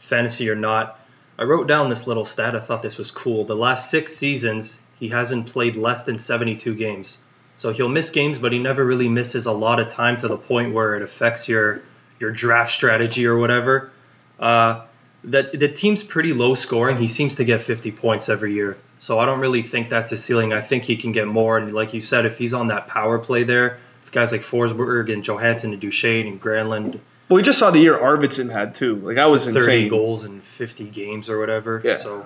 [0.00, 0.98] fantasy or not.
[1.38, 2.56] I wrote down this little stat.
[2.56, 3.44] I thought this was cool.
[3.44, 7.18] The last six seasons, he hasn't played less than 72 games.
[7.60, 10.38] So he'll miss games, but he never really misses a lot of time to the
[10.38, 11.82] point where it affects your
[12.18, 13.90] your draft strategy or whatever.
[14.38, 14.86] Uh,
[15.24, 16.96] that the team's pretty low scoring.
[16.96, 18.78] He seems to get 50 points every year.
[18.98, 20.54] So I don't really think that's a ceiling.
[20.54, 21.58] I think he can get more.
[21.58, 23.78] And like you said, if he's on that power play there,
[24.10, 27.98] guys like Forsberg and Johansen and Duchene and Granlund, Well, we just saw the year
[27.98, 28.96] Arvidsson had too.
[28.96, 29.88] Like that was 30 insane.
[29.90, 31.82] goals in 50 games or whatever.
[31.84, 31.98] Yeah.
[31.98, 32.24] So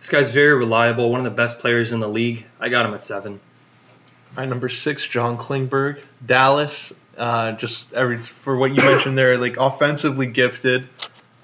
[0.00, 2.46] this guy's very reliable, one of the best players in the league.
[2.58, 3.40] I got him at seven.
[4.36, 6.92] My number six, John Klingberg, Dallas.
[7.16, 10.88] Uh, just every for what you mentioned there, like offensively gifted.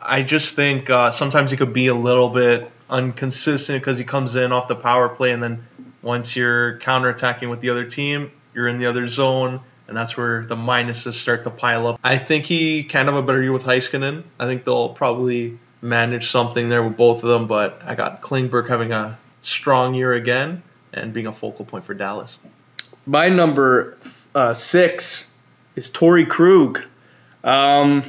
[0.03, 4.35] I just think uh, sometimes he could be a little bit inconsistent because he comes
[4.35, 5.67] in off the power play, and then
[6.03, 10.45] once you're counterattacking with the other team, you're in the other zone, and that's where
[10.45, 12.01] the minuses start to pile up.
[12.03, 14.25] I think he can have a better year with Heiskanen.
[14.41, 18.69] I think they'll probably manage something there with both of them, but I got Klingberg
[18.69, 22.39] having a strong year again and being a focal point for Dallas.
[23.11, 23.99] My number
[24.37, 25.29] uh, six
[25.75, 26.81] is Torey Krug.
[27.43, 28.05] Um,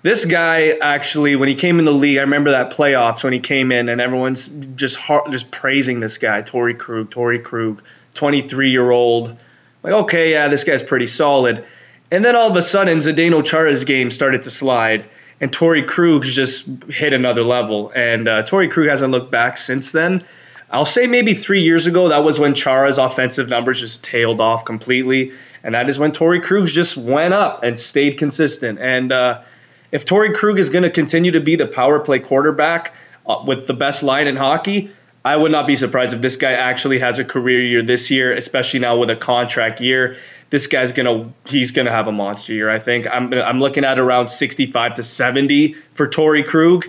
[0.00, 3.40] this guy actually, when he came in the league, I remember that playoffs when he
[3.40, 4.98] came in, and everyone's just
[5.28, 7.10] just praising this guy, Torey Krug.
[7.10, 7.82] Torey Krug,
[8.14, 9.36] 23 year old.
[9.82, 11.66] Like, okay, yeah, this guy's pretty solid.
[12.10, 15.04] And then all of a sudden, Zdeno Chara's game started to slide,
[15.38, 17.92] and Torey Krug's just hit another level.
[17.94, 20.24] And uh, Torey Krug hasn't looked back since then.
[20.70, 24.64] I'll say maybe three years ago, that was when Chara's offensive numbers just tailed off
[24.64, 25.32] completely.
[25.64, 28.78] And that is when Torey Krug just went up and stayed consistent.
[28.78, 29.42] And uh,
[29.90, 32.94] if Torey Krug is going to continue to be the power play quarterback
[33.26, 34.92] uh, with the best line in hockey,
[35.24, 38.32] I would not be surprised if this guy actually has a career year this year,
[38.32, 40.16] especially now with a contract year.
[40.48, 42.70] This guy's gonna he's gonna have a monster year.
[42.70, 46.86] I think I'm I'm looking at around 65 to 70 for Torey Krug.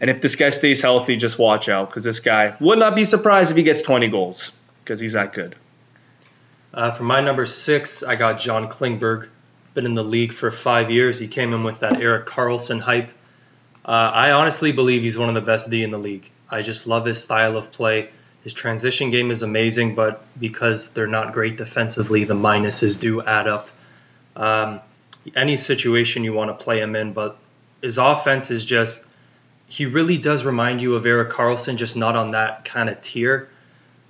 [0.00, 3.04] And if this guy stays healthy, just watch out because this guy would not be
[3.04, 4.52] surprised if he gets 20 goals
[4.84, 5.56] because he's that good.
[6.72, 9.28] Uh, for my number six, I got John Klingberg.
[9.74, 11.18] Been in the league for five years.
[11.18, 13.10] He came in with that Erik Karlsson hype.
[13.84, 16.30] Uh, I honestly believe he's one of the best D in the league.
[16.50, 18.10] I just love his style of play.
[18.44, 23.48] His transition game is amazing, but because they're not great defensively, the minuses do add
[23.48, 23.68] up.
[24.36, 24.80] Um,
[25.34, 27.36] any situation you want to play him in, but
[27.82, 29.04] his offense is just
[29.68, 33.50] he really does remind you of Erik Karlsson, just not on that kind of tier.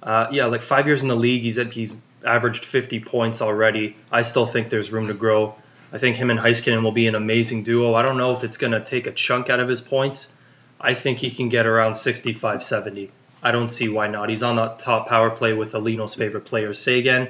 [0.03, 1.93] Uh, yeah, like five years in the league, he's at, he's
[2.25, 3.97] averaged 50 points already.
[4.11, 5.57] I still think there's room to grow.
[5.93, 7.95] I think him and Heiskanen will be an amazing duo.
[7.95, 10.29] I don't know if it's going to take a chunk out of his points.
[10.81, 13.11] I think he can get around 65, 70.
[13.43, 14.29] I don't see why not.
[14.29, 17.29] He's on the top power play with Alino's favorite player, Seguin.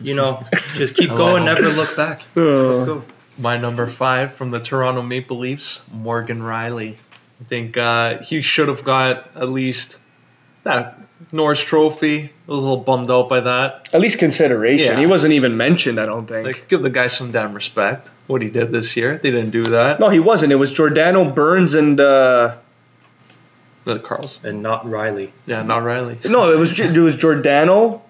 [0.00, 0.42] You know,
[0.74, 2.22] just keep going, never look back.
[2.34, 3.04] Let's go.
[3.38, 6.96] My number five from the Toronto Maple Leafs, Morgan Rielly.
[7.40, 9.98] I think uh, he should have got at least
[10.62, 10.98] that
[11.32, 12.24] Norris Trophy.
[12.24, 13.88] I was a little bummed out by that.
[13.92, 14.92] At least consideration.
[14.94, 15.00] Yeah.
[15.00, 16.46] He wasn't even mentioned, I don't think.
[16.46, 18.10] Like, give the guy some damn respect.
[18.26, 20.00] What he did this year, they didn't do that.
[20.00, 20.52] no, he wasn't.
[20.52, 22.56] It was Giordano Burns, and uh,
[23.84, 24.38] The Carls.
[24.44, 25.30] And not Rielly.
[25.46, 26.28] Yeah, not Rielly.
[26.30, 28.02] no, it was it was Giordano.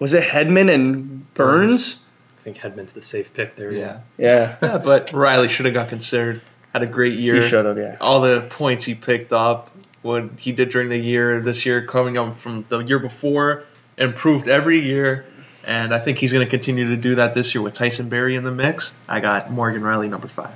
[0.00, 1.96] Was it Hedman and Burns?
[2.38, 3.72] I think Hedman's the safe pick there.
[3.72, 4.00] Yeah.
[4.18, 6.42] Yeah, Yeah, but Rielly should have got considered.
[6.74, 7.36] Had a great year.
[7.36, 7.78] he should have.
[7.78, 7.96] Yeah.
[8.00, 9.70] All the points he picked up,
[10.02, 13.62] what he did during the year, this year coming up from the year before,
[13.96, 15.24] improved every year.
[15.66, 18.36] And I think he's going to continue to do that this year with Tyson Barrie
[18.36, 18.92] in the mix.
[19.08, 20.54] I got Morgan Rielly number five.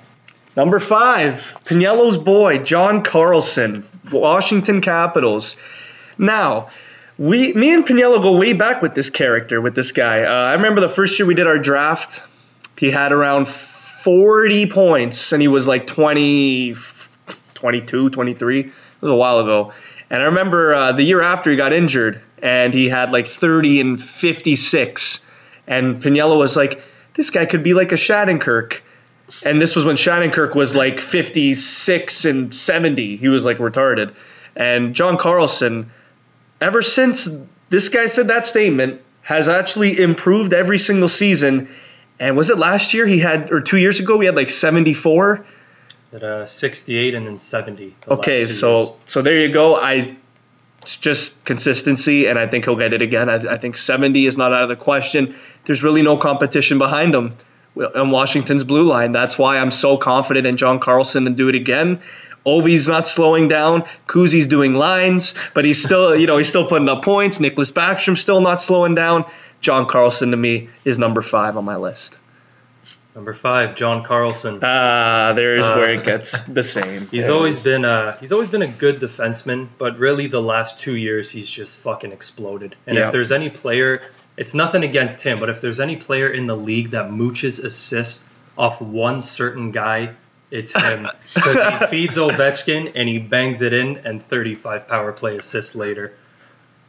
[0.57, 5.57] Number five, Pinello's boy, John Carlson, Washington Capitals.
[6.18, 6.70] Now,
[7.16, 10.24] we, me and Pinello go way back with this character, with this guy.
[10.24, 12.24] Uh, I remember the first year we did our draft,
[12.76, 13.46] he had around
[14.03, 16.77] 40 points, and he was like 20,
[17.55, 18.61] 22, 23.
[18.61, 19.73] It was a while ago.
[20.11, 23.81] And I remember uh, the year after he got injured, and he had like 30
[23.81, 25.21] and 56.
[25.67, 26.83] And Pinello was like,
[27.15, 28.81] this guy could be like a Shattenkirk.
[29.43, 33.17] And this was when Shattenkirk was like 56 and 70.
[33.17, 34.15] He was like retarded.
[34.57, 35.91] And John Carlson,
[36.61, 37.29] ever since
[37.69, 41.69] this guy said that statement, has actually improved every single season.
[42.20, 45.46] And was it last year he had, or two years ago, we had like 74?
[46.12, 47.94] At uh, 68 and then 70.
[48.00, 48.90] the Okay, so years.
[49.07, 49.76] so there you go.
[49.76, 50.16] I
[50.83, 53.28] it's just consistency, and I think he'll get it again.
[53.28, 55.35] I, I think 70 is not out of the question.
[55.64, 57.37] There's really no competition behind him
[57.76, 59.12] on Washington's blue line.
[59.12, 62.00] That's why I'm so confident in John Carlson to do it again.
[62.46, 63.85] Ovi's not slowing down.
[64.07, 67.38] Kuzi's doing lines, but he's still, you know, he's still putting up points.
[67.38, 69.26] Nicklas Backstrom still not slowing down.
[69.61, 72.16] John Carlson to me is number five on my list.
[73.14, 74.61] Number five, John Carlson.
[74.62, 77.09] Ah, there's Uh, where it gets the same.
[77.09, 80.79] He's There always been a he's always been a good defenseman, but really the last
[80.79, 82.77] two years he's just fucking exploded.
[82.87, 83.07] And Yeah.
[83.07, 84.01] if there's any player,
[84.37, 88.25] it's nothing against him, but if there's any player in the league that mooches assists
[88.57, 90.11] off one certain guy,
[90.53, 95.37] it's him because he feeds Ovechkin and he bangs it in and 35 power play
[95.38, 96.12] assists later.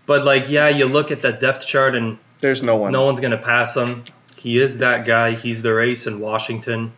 [0.05, 2.91] But like, yeah, you look at that depth chart and There's no one.
[2.91, 4.03] no one's gonna pass him.
[4.35, 5.31] He is that guy.
[5.31, 6.93] He's the race in Washington.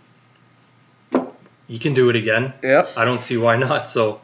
[1.67, 2.53] He can do it again.
[2.63, 2.91] Yep.
[2.97, 3.87] I don't see why not.
[3.87, 4.19] So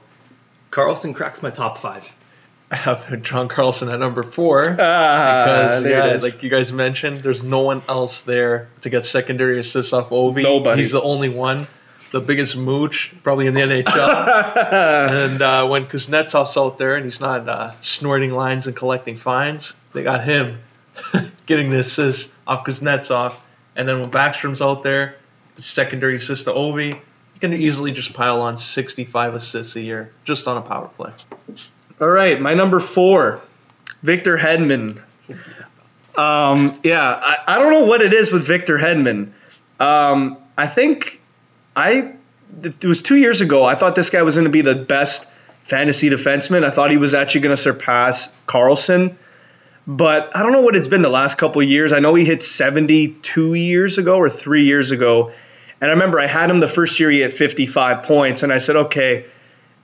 [0.69, 2.07] Carlson cracks my top five.
[2.71, 4.75] I have John Carlson at number four.
[4.77, 9.59] Ah, Because, yeah, like you guys mentioned, there's no one else there to get secondary
[9.59, 10.43] assists off Ovi.
[10.43, 10.81] Nobody.
[10.81, 11.67] He's the only one.
[12.11, 13.93] The biggest mooch, probably in the NHL.
[15.33, 19.73] and uh, when Kuznetsov's out there and he's not uh, snorting lines and collecting fines,
[19.93, 20.59] they got him
[21.45, 23.35] getting the assist off Kuznetsov.
[23.75, 25.15] And then when Backstrom's out there,
[25.55, 30.11] the secondary assist to Ovi, you can easily just pile on 65 assists a year
[30.23, 31.11] just on a power play.
[32.01, 33.41] All right, my number four,
[34.01, 35.01] Victor Hedman.
[36.15, 39.31] Um, yeah, I, I don't know what it is with Victor Hedman.
[39.79, 41.21] Um, I think
[41.75, 42.13] I
[42.63, 43.63] it was two years ago.
[43.63, 45.25] I thought this guy was going to be the best
[45.63, 46.63] fantasy defenseman.
[46.63, 49.17] I thought he was actually going to surpass Carlson.
[49.87, 51.93] But I don't know what it's been the last couple years.
[51.93, 55.31] I know he hit 72 years ago or three years ago.
[55.79, 58.43] And I remember I had him the first year he hit 55 points.
[58.43, 59.25] And I said, okay,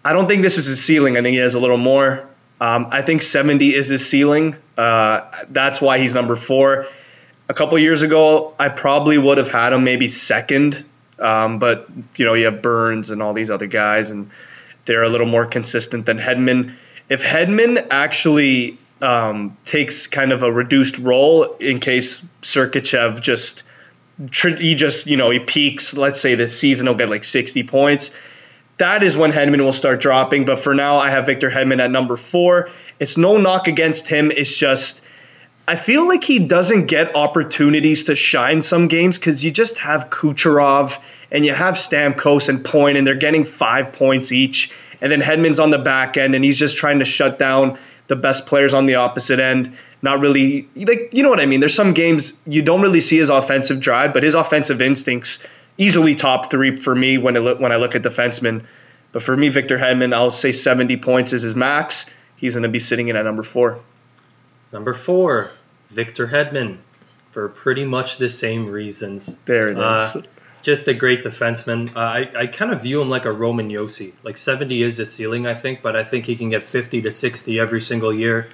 [0.04, 1.16] I don't think this is his ceiling.
[1.16, 2.28] I think he has a little more.
[2.60, 4.58] Um, I think 70 is his ceiling.
[4.78, 6.88] Uh, that's why he's number four.
[7.48, 10.84] A couple years ago, I probably would have had him maybe second.
[11.18, 11.88] Um, but,
[12.18, 14.32] you know, you have Burns and all these other guys, and
[14.84, 16.76] they're a little more consistent than Hedman.
[17.10, 23.64] If Hedman actually um, takes kind of a reduced role in case Sergachev just
[24.32, 25.94] he just you know he peaks.
[25.96, 28.12] Let's say this season he'll get like 60 points.
[28.78, 30.46] That is when Hedman will start dropping.
[30.46, 32.70] But for now, I have Victor Hedman at number four.
[33.00, 34.32] It's no knock against him.
[34.32, 35.02] It's just
[35.68, 40.10] I feel like he doesn't get opportunities to shine some games because you just have
[40.10, 41.00] Kucherov
[41.32, 44.72] and you have Stamkos and Point, and they're getting five points each.
[45.02, 47.78] And then Hedman's on the back end, and he's just trying to shut down
[48.08, 49.78] the best players on the opposite end.
[50.02, 51.60] Not really like you know what I mean.
[51.60, 55.40] There's some games you don't really see his offensive drive, but his offensive instincts
[55.78, 58.66] easily top three for me when I look when I look at defensemen.
[59.12, 62.08] But for me, Victor Hedman, I'll say 70 points is his max.
[62.36, 63.80] He's going to be sitting in at number four.
[64.72, 65.52] Number four,
[65.92, 66.80] Victor Hedman,
[67.32, 69.38] for pretty much the same reasons.
[69.46, 70.16] There it is.
[70.16, 70.22] Uh,
[70.64, 71.96] just a great defenseman.
[71.96, 74.14] Uh, I, I kind of view him like a Roman Josi.
[74.24, 77.12] Like 70 is the ceiling, I think, but I think he can get 50 to
[77.12, 78.48] 60 every single year.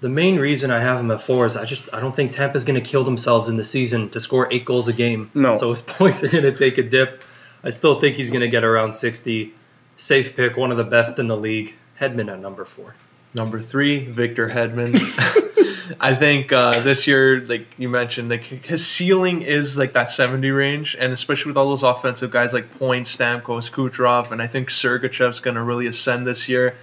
[0.00, 2.64] The main reason I have him at four is I just I don't think Tampa's
[2.64, 5.30] going to kill themselves in the season to score eight goals a game.
[5.32, 5.54] No.
[5.54, 7.22] So his points are going to take a dip.
[7.64, 9.54] I still think he's going to get around 60.
[9.96, 11.74] Safe pick, one of the best in the league.
[12.00, 12.94] Hedman at number four.
[13.34, 14.98] Number three, Victor Hedman.
[16.00, 20.50] I think uh, this year, like you mentioned, like his ceiling is like that 70
[20.50, 24.68] range, and especially with all those offensive guys like Point, Stamkos, Kucherov, and I think
[24.70, 26.76] Sergachev's going to really ascend this year.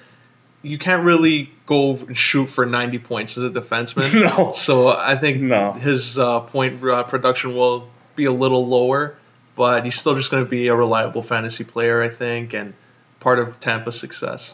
[0.62, 4.14] You can't really go and shoot for 90 points as a defenseman.
[4.38, 4.51] No.
[4.51, 5.72] So I think No.
[5.74, 9.16] his uh, point uh, production will be a little lower,
[9.55, 12.74] but he's still just going to be a reliable fantasy player, I think, and
[13.22, 14.53] part of Tampa's success.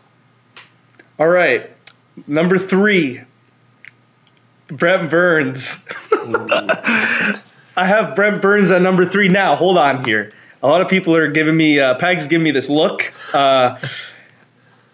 [1.17, 1.69] All right,
[2.27, 3.21] number three,
[4.67, 5.87] Brent Burns.
[6.11, 9.55] I have Brent Burns at number three now.
[9.55, 10.33] Hold on here.
[10.63, 13.13] A lot of people are giving me uh, Pag's giving me this look.
[13.33, 13.77] Uh,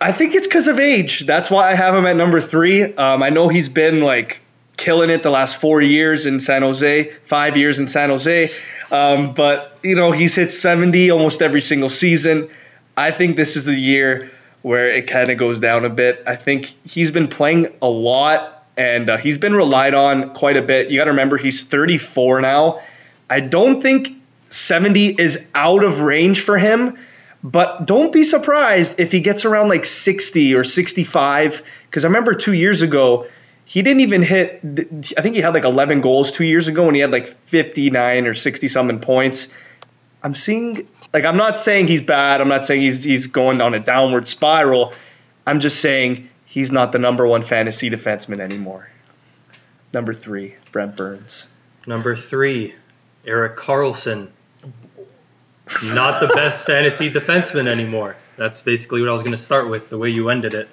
[0.01, 1.21] I think it's because of age.
[1.21, 2.83] That's why I have him at number three.
[2.83, 4.41] Um, I know he's been like
[4.75, 8.51] killing it the last four years in San Jose, five years in San Jose.
[8.89, 12.49] Um, but you know he's hit 70 almost every single season.
[12.97, 14.31] I think this is the year
[14.63, 16.23] where it kind of goes down a bit.
[16.27, 20.61] I think he's been playing a lot and uh, he's been relied on quite a
[20.61, 20.89] bit.
[20.89, 22.81] You got to remember he's 34 now.
[23.29, 24.09] I don't think
[24.49, 26.97] 70 is out of range for him,
[27.43, 32.35] but don't be surprised if he gets around like 60 or 65 because I remember
[32.35, 33.27] 2 years ago
[33.65, 34.59] he didn't even hit
[35.17, 38.27] I think he had like 11 goals 2 years ago and he had like 59
[38.27, 39.47] or 60 something points.
[40.21, 42.41] I'm seeing like I'm not saying he's bad.
[42.41, 44.93] I'm not saying he's he's going on a downward spiral.
[45.47, 48.89] I'm just saying he's not the number one fantasy defenseman anymore.
[49.93, 51.47] Number three, Brent Burns.
[51.87, 52.75] Number three,
[53.25, 54.27] Erik Karlsson.
[55.83, 58.17] Not the best fantasy defenseman anymore.
[58.35, 60.67] That's basically what I was going to start with, the way you ended it.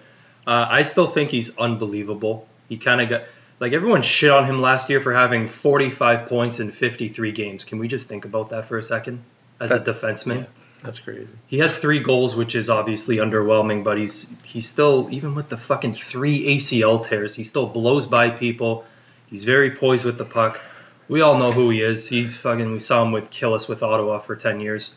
[0.46, 2.48] Uh, I still think he's unbelievable.
[2.68, 3.22] He kind of got,
[3.60, 7.64] like, everyone shit on him last year for having 45 points in 53 games.
[7.64, 9.22] Can we just think about that for a second?
[9.60, 10.46] As a That- defenseman?
[10.82, 11.28] That's crazy.
[11.48, 15.56] He had three goals, which is obviously underwhelming, but he's he's still even with the
[15.56, 18.84] fucking three ACL tears, he still blows by people.
[19.26, 20.60] He's very poised with the puck.
[21.08, 22.08] We all know who he is.
[22.08, 22.72] He's fucking.
[22.72, 24.92] We saw him with kill us with Ottawa for ten years.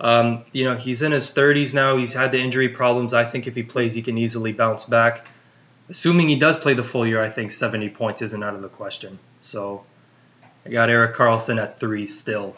[0.00, 1.96] Um, you know, he's in his 30s now.
[1.96, 3.14] He's had the injury problems.
[3.14, 5.26] I think if he plays, he can easily bounce back.
[5.88, 8.68] Assuming he does play the full year, I think 70 points isn't out of the
[8.68, 9.18] question.
[9.40, 9.84] So
[10.64, 12.56] I got Erik Karlsson at three still.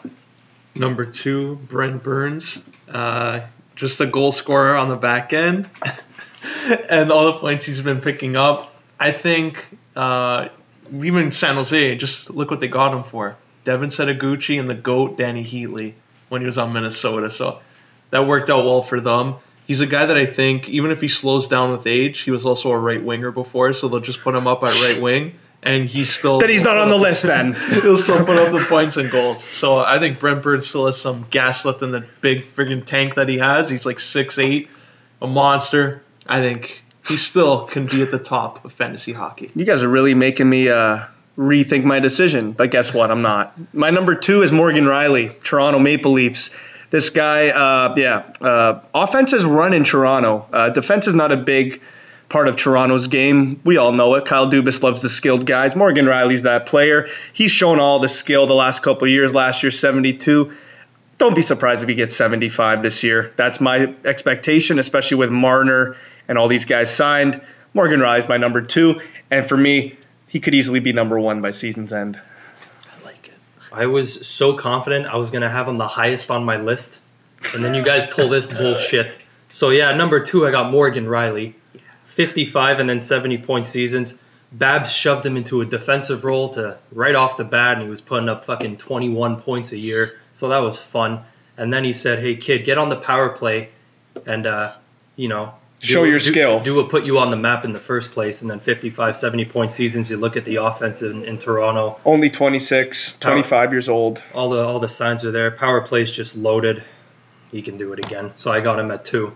[0.75, 2.61] Number two, Brent Burns.
[2.87, 3.41] Uh,
[3.75, 5.69] just a goal scorer on the back end.
[6.89, 8.73] and all the points he's been picking up.
[8.99, 9.65] I think
[9.95, 10.49] uh,
[10.93, 13.37] even San Jose, just look what they got him for.
[13.63, 15.93] Devin Setoguchi and the GOAT, Dany Heatley,
[16.29, 17.29] when he was on Minnesota.
[17.29, 17.59] So
[18.09, 19.35] that worked out well for them.
[19.67, 22.45] He's a guy that I think, even if he slows down with age, he was
[22.45, 25.35] also a right winger before, so they'll just put him up at right wing.
[25.61, 26.39] And he's still.
[26.39, 27.53] Then he's not on the list then.
[27.81, 29.43] He'll still put up the points and goals.
[29.43, 33.15] So I think Brent Burns still has some gas left in the big friggin' tank
[33.15, 33.69] that he has.
[33.69, 34.69] He's like six eight,
[35.21, 36.01] a monster.
[36.25, 39.51] I think he still can be at the top of fantasy hockey.
[39.53, 41.05] You guys are really making me uh,
[41.37, 42.51] rethink my decision.
[42.51, 43.11] But guess what?
[43.11, 43.53] I'm not.
[43.73, 46.51] My number two is Morgan Rielly, Toronto Maple Leafs.
[46.89, 50.47] This guy, uh, yeah, uh, offense is run in Toronto.
[50.51, 51.81] Uh, defense is not a big
[52.29, 53.59] part of Toronto's game.
[53.63, 54.25] We all know it.
[54.25, 55.75] Kyle Dubas loves the skilled guys.
[55.75, 57.09] Morgan Rielly's that player.
[57.33, 59.33] He's shown all the skill the last couple of years.
[59.33, 60.51] Last year, 72.
[61.17, 63.33] Don't be surprised if he gets 75 this year.
[63.35, 65.97] That's my expectation, especially with Marner
[66.29, 67.41] and all these guys signed.
[67.73, 71.51] Morgan Rielly's my number two, and for me, he could easily be number one by
[71.51, 72.17] season's end.
[72.17, 73.33] I like it.
[73.71, 76.99] I was so confident I was gonna have him the highest on my list,
[77.53, 79.17] and then you guys pull this bullshit.
[79.49, 81.53] So yeah, number two I got Morgan Rielly,
[82.19, 84.13] 55 and then 70 point seasons.
[84.51, 88.01] Babs shoved him into a defensive role to right off the bat, and he was
[88.01, 90.19] putting up fucking 21 points a year.
[90.33, 91.23] So that was fun.
[91.55, 93.69] And then he said, "Hey kid, get on the power play,
[94.25, 94.73] and uh,
[95.15, 96.59] you know." Show your do- skill.
[96.59, 99.45] Do what put you on the map in the first place, and then 55, 70
[99.45, 100.11] point seasons.
[100.11, 104.21] You look at the offense in, in Toronto Only 26, 25 years old.
[104.33, 105.51] all the all the signs are there.
[105.51, 106.83] Power play's just loaded.
[107.49, 108.31] He can do it again.
[108.35, 109.31] So I got him at two.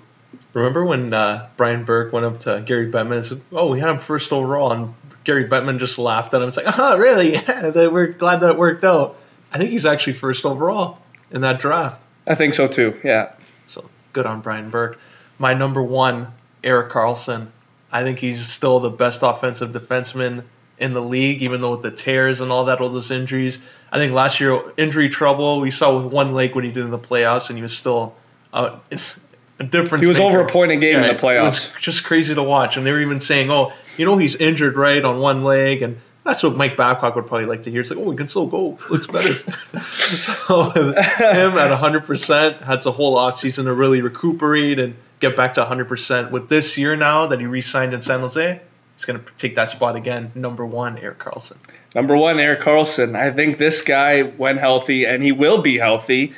[0.53, 3.89] Remember when uh, Brian Burke went up to Gary Bettman and said, "Oh, we had
[3.89, 6.47] him first overall," and Gary Bettman just laughed at him.
[6.47, 7.33] It's like, "Oh, really?
[7.47, 9.17] Yeah, we're glad that it worked out."
[9.51, 10.99] I think he's actually first overall
[11.31, 12.01] in that draft.
[12.25, 12.99] I think so too.
[13.03, 13.33] Yeah.
[13.65, 14.99] So good on Brian Burke.
[15.37, 16.27] My number one,
[16.63, 17.47] Erik Karlsson.
[17.91, 20.43] I think he's still the best offensive defenseman
[20.79, 23.59] in the league, even though with the tears and all that, all those injuries.
[23.91, 26.91] I think last year injury trouble we saw with one leg when he did in
[26.91, 28.15] the playoffs, and he was still
[28.51, 28.79] uh,
[29.59, 30.03] a difference.
[30.03, 30.29] He was maker.
[30.29, 31.69] over a point a game in the playoffs.
[31.69, 34.35] It was just crazy to watch, and they were even saying, "Oh, you know, he's
[34.35, 37.81] injured right on one leg," and that's what Mike Babcock would probably like to hear.
[37.81, 38.77] It's like, "Oh, he can still go.
[38.89, 39.33] Looks better."
[39.81, 45.55] so him at 100 percent had the whole offseason to really recuperate and get back
[45.55, 46.31] to 100 percent.
[46.31, 48.61] With this year now that he re-signed in San Jose,
[48.95, 50.31] he's going to take that spot again.
[50.35, 51.57] Number one, Erik Karlsson.
[51.93, 53.15] Number one, Erik Karlsson.
[53.15, 56.33] I think this guy, when healthy, and he will be healthy,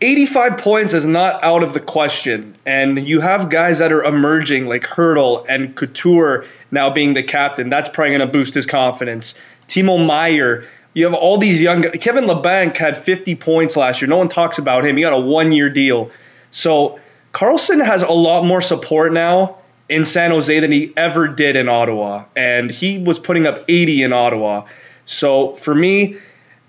[0.00, 2.54] 85 points is not out of the question.
[2.66, 7.70] And you have guys that are emerging like Hertl and Couture now being the captain.
[7.70, 9.34] That's probably going to boost his confidence.
[9.68, 10.64] Timo Meier.
[10.92, 11.96] You have all these young guys.
[12.00, 14.08] Kevin Labanc had 50 points last year.
[14.08, 14.96] No one talks about him.
[14.96, 16.10] He got a one year deal.
[16.50, 17.00] So
[17.32, 21.68] Karlsson has a lot more support now in San Jose than he ever did in
[21.68, 22.24] Ottawa.
[22.34, 24.66] And he was putting up 80 in Ottawa.
[25.04, 26.16] So for me,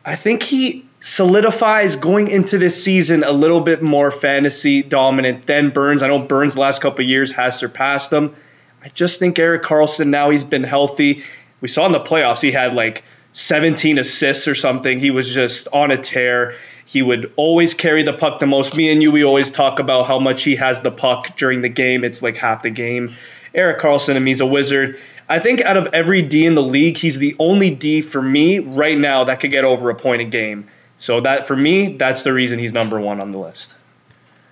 [0.05, 5.69] I think he solidifies going into this season a little bit more fantasy dominant than
[5.69, 6.01] Burns.
[6.03, 8.35] I know Burns the last couple years has surpassed him.
[8.83, 11.23] I just think Erik Karlsson now he's been healthy.
[11.61, 14.99] We saw in the playoffs he had like 17 assists or something.
[14.99, 16.55] He was just on a tear.
[16.85, 18.75] He would always carry the puck the most.
[18.75, 21.69] Me and you, we always talk about how much he has the puck during the
[21.69, 22.03] game.
[22.03, 23.15] It's like half the game.
[23.53, 24.99] Erik Karlsson to me is a wizard.
[25.29, 28.59] I think out of every D in the league, he's the only D for me
[28.59, 30.69] right now that could get over a point a game.
[30.97, 33.75] So that for me, that's the reason he's number one on the list.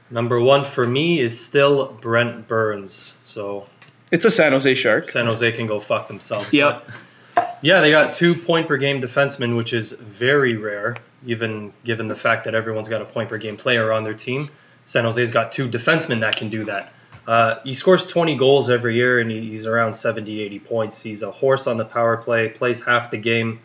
[0.09, 3.15] Number one for me is still Brent Burns.
[3.25, 3.67] So
[4.11, 5.09] it's a San Jose Shark.
[5.09, 6.53] San Jose can go fuck themselves.
[6.53, 6.87] Yep.
[7.61, 12.15] Yeah, they got two point per game defensemen, which is very rare, even given the
[12.15, 14.49] fact that everyone's got a point per game player on their team.
[14.85, 16.93] San Jose's got two defensemen that can do that.
[17.27, 21.01] Uh, he scores 20 goals every year and he's around 70, 80 points.
[21.01, 23.61] He's a horse on the power play, plays half the game.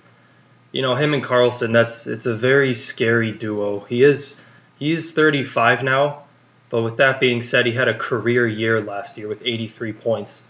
[0.72, 3.80] You know, him and Karlsson, that's it's a very scary duo.
[3.80, 4.40] He is
[4.78, 6.22] he is 35 now,
[6.70, 10.42] but with that being said, he had a career year last year with 83 points.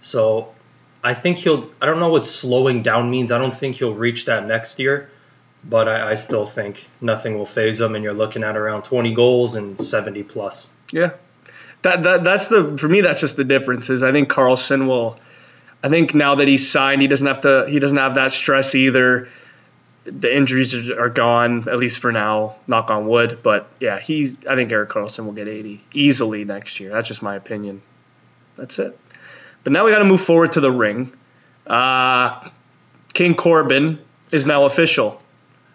[0.00, 0.54] So
[1.02, 3.32] I think he'll I don't know what slowing down means.
[3.32, 5.10] I don't think he'll reach that next year,
[5.64, 9.12] but I, I still think nothing will phase him and you're looking at around 20
[9.12, 10.70] goals and 70 plus.
[10.92, 11.10] Yeah,
[11.82, 15.18] that, that that's the for me that's just the difference is I think Karlsson will
[15.82, 18.74] I think now that he's signed he doesn't have to he doesn't have that stress
[18.74, 19.28] either
[20.04, 23.40] the injuries are, gone at least for now knock on wood.
[23.42, 26.90] But yeah he's I think Erik Karlsson will get 80 easily next year.
[26.90, 27.82] That's just my opinion.
[28.56, 28.98] That's it.
[29.62, 31.12] But now we got to move forward to the ring.
[31.66, 32.48] Uh,
[33.12, 33.98] King Corbin
[34.30, 35.20] is now official.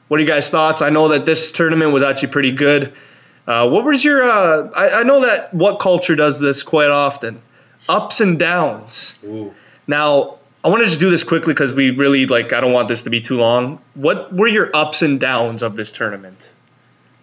[0.08, 0.82] What are you guys thoughts?
[0.82, 2.94] I know that this tournament was actually pretty good.
[3.48, 4.24] Uh, what was your?
[4.24, 7.42] Uh, I, I, know that WhatCulture does this quite often,
[7.88, 9.18] ups and downs.
[9.24, 9.54] Ooh.
[9.88, 12.52] Now I want to just do this quickly because we really like.
[12.54, 13.82] I don't want this to be too long.
[13.94, 16.52] What were your ups and downs of this tournament?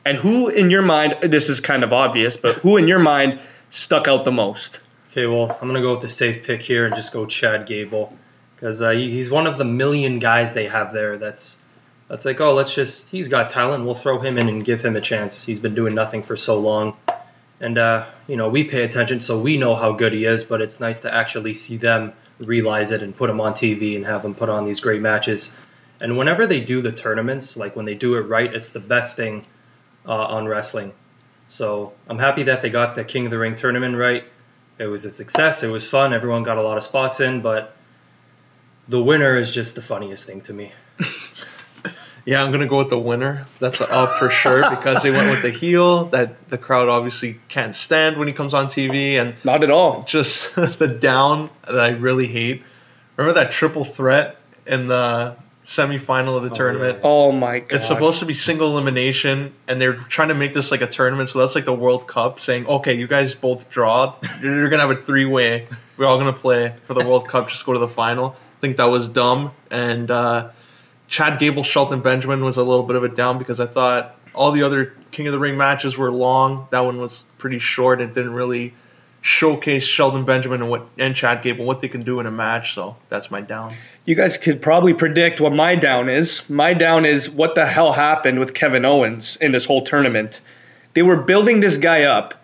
[0.05, 1.31] And who in your mind?
[1.31, 4.81] This is kind of obvious, but who in your mind stuck out the most?
[5.11, 8.17] Okay, well I'm gonna go with the safe pick here and just go Chad Gable
[8.55, 11.19] because uh, he's one of the million guys they have there.
[11.19, 11.59] That's
[12.09, 13.85] that's like, oh, let's just, he's got talent.
[13.85, 15.45] We'll throw him in and give him a chance.
[15.45, 16.97] He's been doing nothing for so long.
[17.61, 20.61] And, uh, you know, we pay attention so we know how good he is, but
[20.61, 24.23] it's nice to actually see them realize it and put them on TV and have
[24.23, 25.53] them put on these great matches.
[26.01, 29.17] And whenever they do the tournaments, like when they do it right, it's the best
[29.17, 29.47] thing
[30.07, 30.93] uh, on wrestling.
[31.49, 34.25] So I'm happy that they got the King of the Ring tournament right.
[34.79, 35.63] It was a success.
[35.63, 36.13] It was fun.
[36.13, 37.75] Everyone got a lot of spots in, but
[38.89, 40.73] the winner is just the funniest thing to me.
[42.27, 43.45] Yeah, I'm gonna go with the winner.
[43.61, 47.39] That's an up for sure because they went with the heel that the crowd obviously
[47.49, 50.03] can't stand when he comes on TV, and not at all.
[50.03, 52.65] Just the down that I really hate.
[53.17, 56.97] Remember that triple threat in the semifinal of the oh, tournament?
[56.97, 57.05] Yeah.
[57.05, 57.77] Oh my god!
[57.77, 61.29] It's supposed to be single elimination, and they're trying to make this like a tournament.
[61.29, 64.17] So that's like the World Cup, saying, okay, you guys both draw.
[64.43, 65.69] You're gonna have a three way.
[65.97, 67.51] We're all gonna play for the World Cup.
[67.51, 68.31] Just go to the final.
[68.31, 70.11] I think that was dumb and.
[70.11, 70.51] uh
[71.09, 74.53] Chad Gable, Shelton Benjamin was a little bit of a down because I thought all
[74.53, 76.69] the other King of the Ring matches were long.
[76.71, 78.75] That one was pretty short and didn't really
[79.23, 82.75] showcase Shelton Benjamin and what and Chad Gable what they can do in a match.
[82.75, 83.75] So that's my down.
[84.05, 86.49] You guys could probably predict what my down is.
[86.49, 90.41] My down is what the hell happened with Kevin Owens in this whole tournament.
[90.95, 92.35] They were building this guy up.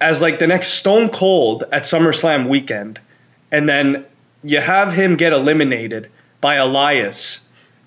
[0.00, 3.00] as like the next Stone Cold at SummerSlam weekend,
[3.50, 4.04] and then
[4.44, 7.40] you have him get eliminated by Elias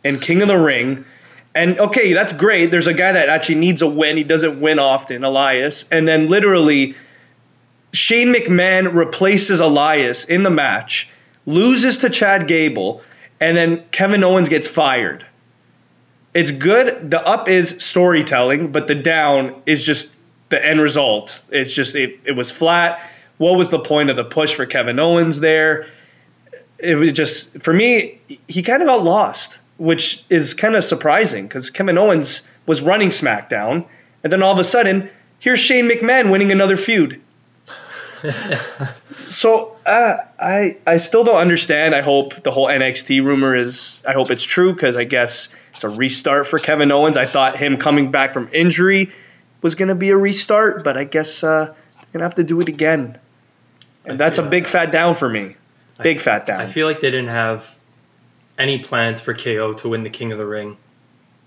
[0.03, 1.05] in King of the Ring.
[1.53, 2.71] And okay, that's great.
[2.71, 4.17] There's a guy that actually needs a win.
[4.17, 5.85] He doesn't win often, Elias.
[5.91, 6.95] And then literally,
[7.93, 11.09] Shane McMahon replaces Elias in the match,
[11.45, 13.01] loses to Chad Gable,
[13.39, 15.25] and then Kevin Owens gets fired.
[16.33, 17.11] It's good.
[17.11, 20.13] The up is storytelling, but the down is just
[20.49, 21.41] the end result.
[21.49, 23.01] It's just it, it was flat.
[23.37, 25.87] What was the point of the push for Kevin Owens there?
[26.77, 31.47] It was just for me, he kind of got lost, which is kind of surprising
[31.47, 33.86] because Kevin Owens was running SmackDown,
[34.23, 35.09] and then all of a sudden,
[35.39, 37.19] here's Shane McMahon winning another feud.
[39.15, 41.95] so uh, I I still don't understand.
[41.95, 44.03] I hope the whole NXT rumor is.
[44.07, 47.17] I hope it's true because I guess it's a restart for Kevin Owens.
[47.17, 49.11] I thought him coming back from injury
[49.63, 51.73] was going to be a restart, but I guess uh,
[52.11, 53.17] they're to have to do it again.
[54.05, 55.55] And that's a big fat down for me.
[56.03, 56.61] Big I, fat down.
[56.61, 57.75] I feel like they didn't have
[58.62, 60.78] any plans for KO to win the King of the Ring.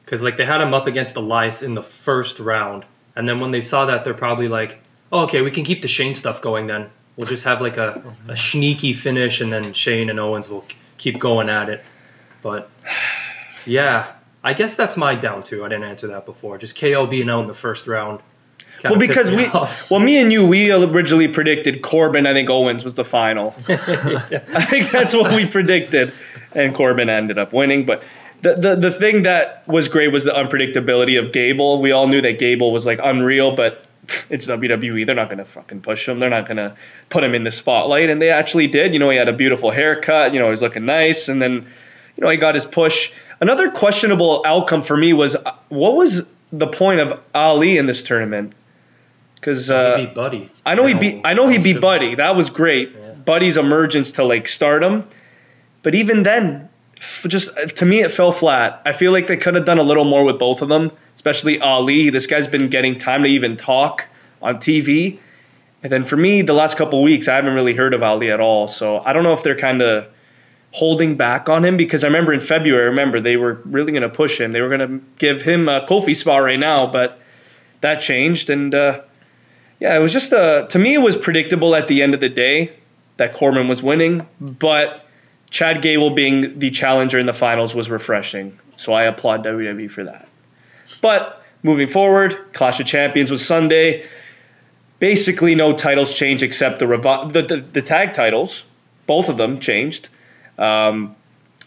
[0.04, 2.84] Because, like, they had him up against Elias in the first round.
[3.16, 4.78] And then when they saw that, they're probably like,
[5.12, 6.90] oh, okay, we can keep the Shane stuff going then.
[7.16, 8.30] We'll just have, like, a, mm-hmm.
[8.30, 10.64] a sneaky finish, and then Shane and Owens will
[10.98, 11.82] keep going at it.
[12.42, 12.68] But,
[13.64, 14.12] yeah,
[14.42, 15.64] I guess that's my down too.
[15.64, 16.58] I didn't answer that before.
[16.58, 18.20] Just KO being out in the first round.
[18.90, 19.90] Well, because we, off.
[19.90, 22.26] well, me and you, we originally predicted Corbin.
[22.26, 23.54] I think Owens was the final.
[23.68, 26.12] I think that's what we predicted,
[26.52, 27.86] and Corbin ended up winning.
[27.86, 28.02] But
[28.42, 31.80] the, the the thing that was great was the unpredictability of Gable.
[31.80, 33.84] We all knew that Gable was like unreal, but
[34.28, 35.06] it's WWE.
[35.06, 36.20] They're not going to fucking push him.
[36.20, 36.76] They're not going to
[37.08, 38.92] put him in the spotlight, and they actually did.
[38.92, 40.34] You know, he had a beautiful haircut.
[40.34, 41.66] You know, he's looking nice, and then
[42.16, 43.12] you know he got his push.
[43.40, 48.02] Another questionable outcome for me was uh, what was the point of Ali in this
[48.02, 48.52] tournament?
[49.44, 50.50] Because uh, he beat Buddy.
[50.64, 51.20] I know he beat.
[51.22, 52.14] I know he beat Buddy.
[52.14, 52.92] That was great.
[52.92, 53.12] Yeah.
[53.12, 55.06] Buddy's emergence to like stardom,
[55.82, 56.70] but even then,
[57.28, 58.80] just to me, it fell flat.
[58.86, 61.60] I feel like they could have done a little more with both of them, especially
[61.60, 62.08] Ali.
[62.08, 64.06] This guy's been getting time to even talk
[64.40, 65.18] on TV.
[65.82, 68.40] And then for me, the last couple weeks, I haven't really heard of Ali at
[68.40, 68.66] all.
[68.66, 70.08] So I don't know if they're kind of
[70.70, 74.02] holding back on him because I remember in February, I remember they were really going
[74.04, 74.52] to push him.
[74.52, 77.20] They were going to give him a Kofi spot right now, but
[77.82, 78.48] that changed.
[78.48, 79.02] And uh,
[79.80, 82.28] yeah, it was just a, to me, it was predictable at the end of the
[82.28, 82.72] day
[83.16, 85.06] that Corbin was winning, but
[85.50, 88.58] Chad Gable being the challenger in the finals was refreshing.
[88.76, 90.28] So I applaud WWE for that.
[91.00, 94.06] But moving forward, Clash of Champions was Sunday.
[94.98, 98.64] Basically, no titles changed except the, the, the, the tag titles.
[99.06, 100.08] Both of them changed.
[100.58, 101.14] Um,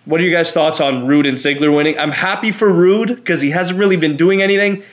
[0.05, 1.99] what are you guys' thoughts on Roode and Ziggler winning?
[1.99, 4.83] I'm happy for Roode because he hasn't really been doing anything.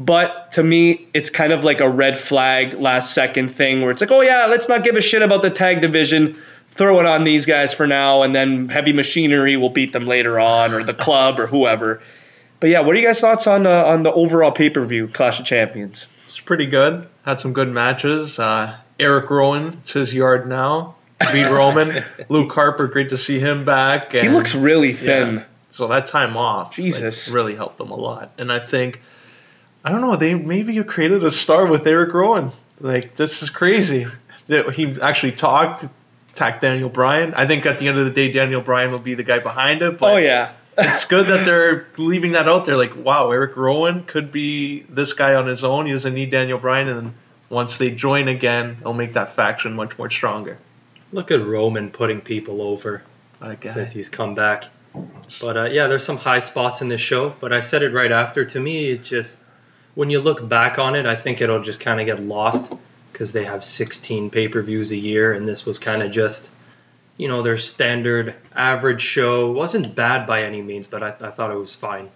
[0.00, 4.00] But to me, it's kind of like a red flag last second thing where it's
[4.00, 6.38] like, oh yeah, let's not give a shit about the tag division.
[6.68, 10.40] Throw it on these guys for now, and then Heavy Machinery will beat them later
[10.40, 12.00] on, or the club, or whoever.
[12.60, 15.08] But yeah, what are you guys' thoughts on uh, on the overall pay per view
[15.08, 16.06] Clash of Champions?
[16.24, 17.06] It's pretty good.
[17.24, 18.38] Had some good matches.
[18.38, 20.94] Uh, Eric Rowan, it's his yard now
[21.32, 22.04] beat Roman.
[22.28, 24.14] Luke Harper, great to see him back.
[24.14, 25.36] And, he looks really thin.
[25.36, 28.32] Yeah, so that time off, Jesus, like, really helped him a lot.
[28.38, 29.00] And I think,
[29.84, 32.52] I don't know, they maybe you created a star with Eric Rowan.
[32.80, 34.06] Like this is crazy.
[34.46, 35.84] That he actually talked,
[36.32, 37.34] attacked Daniel Bryan.
[37.34, 39.82] I think at the end of the day, Daniel Bryan will be the guy behind
[39.82, 39.98] it.
[39.98, 40.52] But oh yeah.
[40.76, 42.76] it's good that they're leaving that out there.
[42.76, 45.86] Like, wow, Eric Rowan could be this guy on his own.
[45.86, 47.14] He doesn't need Daniel Bryan, and
[47.48, 50.58] once they join again, it'll make that faction much more stronger.
[51.12, 53.02] Look at Roman putting people over
[53.62, 54.64] since he's come back.
[55.40, 57.30] But uh, yeah, there's some high spots in this show.
[57.30, 58.44] But I said it right after.
[58.44, 59.40] To me, it just
[60.00, 62.72] when you look back on it, I think it'll just kind of get lost
[63.12, 66.48] because they have 16 pay-per-views a year, and this was kind of just
[67.18, 69.50] you know their standard average show.
[69.50, 72.08] It wasn't bad by any means, but I, I thought it was fine.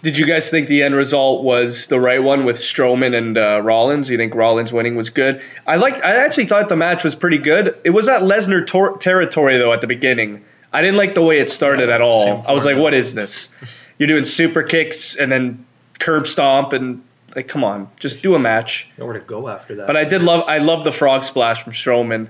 [0.00, 3.60] Did you guys think the end result was the right one with Strowman and uh,
[3.62, 4.08] Rollins?
[4.08, 5.42] You think Rollins winning was good?
[5.66, 6.02] I liked.
[6.02, 7.76] I actually thought the match was pretty good.
[7.84, 10.46] It was at Lesnar tor- territory though at the beginning.
[10.72, 12.42] I didn't like the way it started yeah, at all.
[12.48, 13.50] I was like, "What is this?
[13.98, 15.66] You're doing super kicks and then
[16.00, 17.04] curb stomp and
[17.36, 19.86] like, come on, just do a match." Nowhere to go after that.
[19.86, 20.44] But I did love.
[20.48, 22.28] I love the frog splash from Strowman.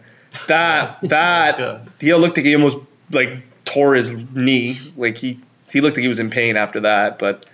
[0.48, 2.76] That that he looked like he almost
[3.10, 4.78] like tore his knee.
[4.96, 5.40] Like he
[5.72, 7.18] he looked like he was in pain after that.
[7.18, 7.46] But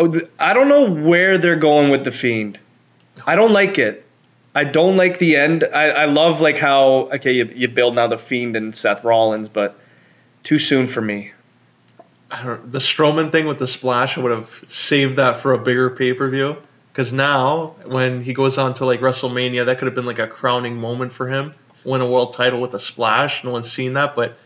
[0.00, 2.58] Oh, I don't know where they're going with the Fiend.
[3.26, 4.06] I don't like it.
[4.54, 5.62] I don't like the end.
[5.62, 9.50] I, I love like how okay you, you build now the Fiend and Seth Rollins,
[9.50, 9.78] but
[10.42, 11.32] too soon for me.
[12.30, 15.58] I don't, the Strowman thing with the splash, I would have saved that for a
[15.58, 16.56] bigger pay per view.
[16.92, 20.26] Because now, when he goes on to like WrestleMania, that could have been like a
[20.26, 21.54] crowning moment for him.
[21.84, 23.44] Win a world title with a splash.
[23.44, 24.36] No one's seen that, but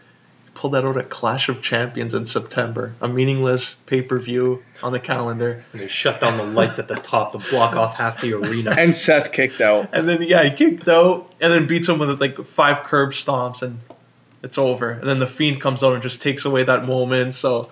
[0.44, 4.62] he pulled that out at Clash of Champions in September, a meaningless pay per view
[4.82, 5.64] on the calendar.
[5.72, 8.74] And they shut down the lights at the top to block off half the arena.
[8.78, 9.88] And Seth kicked out.
[9.92, 13.62] And then yeah, he kicked out, and then beats him with like five curb stomps,
[13.62, 13.80] and
[14.44, 14.90] it's over.
[14.90, 17.34] And then the Fiend comes out and just takes away that moment.
[17.34, 17.70] So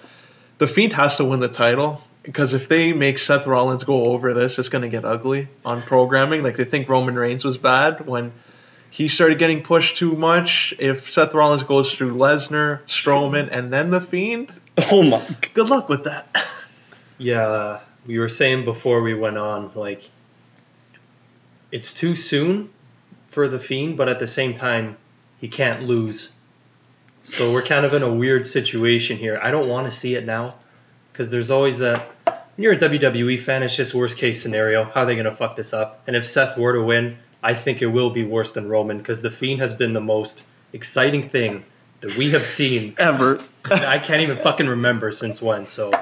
[0.58, 4.32] the Fiend has to win the title because if they make Seth Rollins go over
[4.34, 6.42] this, it's gonna get ugly on programming.
[6.42, 8.32] Like they think Roman Reigns was bad when
[8.90, 10.74] he started getting pushed too much.
[10.78, 14.52] If Seth Rollins goes through Lesnar, Strowman, and then the Fiend,
[14.90, 15.22] Oh my.
[15.54, 16.34] good luck with that.
[17.18, 20.10] Yeah, we were saying before we went on, like,
[21.70, 22.70] it's too soon
[23.28, 24.96] for the Fiend, but at the same time,
[25.40, 26.32] he can't lose.
[27.24, 29.38] So we're kind of in a weird situation here.
[29.40, 30.56] I don't want to see it now,
[31.12, 32.08] because there's always that.
[32.26, 34.84] When you're a WWE fan, it's just worst case scenario.
[34.84, 36.02] How are they going to fuck this up?
[36.06, 39.22] And if Seth were to win, I think it will be worse than Roman, because
[39.22, 40.42] the Fiend has been the most
[40.72, 41.64] exciting thing
[42.00, 42.94] that we have seen.
[42.98, 43.40] Ever.
[43.64, 45.66] I can't even fucking remember since when.
[45.66, 45.92] So,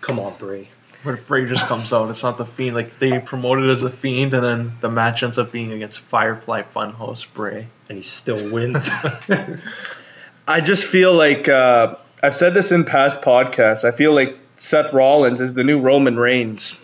[0.00, 0.68] come on, Bray.
[1.02, 2.10] What if Bray just comes out?
[2.10, 2.74] It's not the Fiend.
[2.74, 6.62] Like they promoted as a Fiend, and then the match ends up being against Firefly
[6.74, 7.68] Funhouse Bray.
[7.88, 8.90] and he still wins.
[10.48, 13.84] I just feel like uh, I've said this in past podcasts.
[13.84, 16.74] I feel like Seth Rollins is the new Roman Reigns,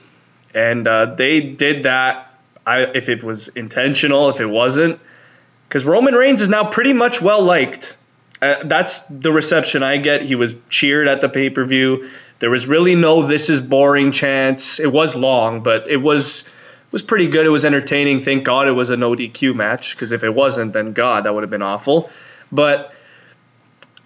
[0.53, 2.29] and uh, they did that.
[2.67, 5.01] I, if it was intentional, if it wasn't,
[5.69, 7.97] because Roman Reigns is now pretty much well liked.
[8.41, 10.23] Uh, that's the reception I get.
[10.23, 12.09] He was cheered at the pay per view.
[12.41, 14.81] There was really no "this is boring" chance.
[14.81, 16.45] It was long, but it was
[16.91, 17.47] was pretty good.
[17.47, 18.23] It was entertaining.
[18.23, 21.35] Thank God it was a no DQ match, because if it wasn't, then God, that
[21.35, 22.11] would have been awful.
[22.51, 22.93] But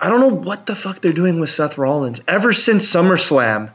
[0.00, 2.22] I don't know what the fuck they're doing with Seth Rollins.
[2.28, 3.70] Ever since SummerSlam,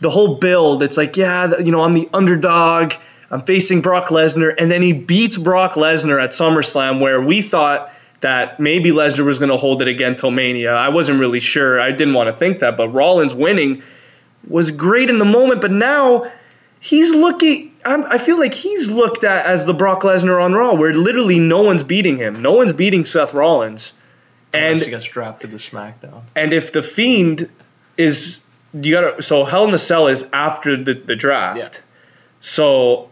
[0.00, 2.94] the whole build, it's like, yeah, you know, I'm the underdog.
[3.30, 7.92] I'm facing Brock Lesnar, and then he beats Brock Lesnar at SummerSlam, where we thought
[8.20, 10.74] that maybe Lesnar was going to hold it again till Mania.
[10.74, 11.80] I wasn't really sure.
[11.80, 13.82] I didn't want to think that, but Rollins winning
[14.48, 15.60] was great in the moment.
[15.60, 16.30] But now
[16.80, 17.74] he's looking.
[17.84, 21.38] I'm, I feel like he's looked at as the Brock Lesnar on Raw, where literally
[21.38, 22.42] no one's beating him.
[22.42, 23.92] No one's beating Seth Rollins.
[24.52, 26.22] Unless And he gets drafted to SmackDown.
[26.34, 27.50] and if the Fiend
[27.96, 28.40] is
[28.72, 31.58] you gotta so Hell in the Cell is after the, the draft.
[31.58, 31.70] Yeah.
[32.40, 33.08] So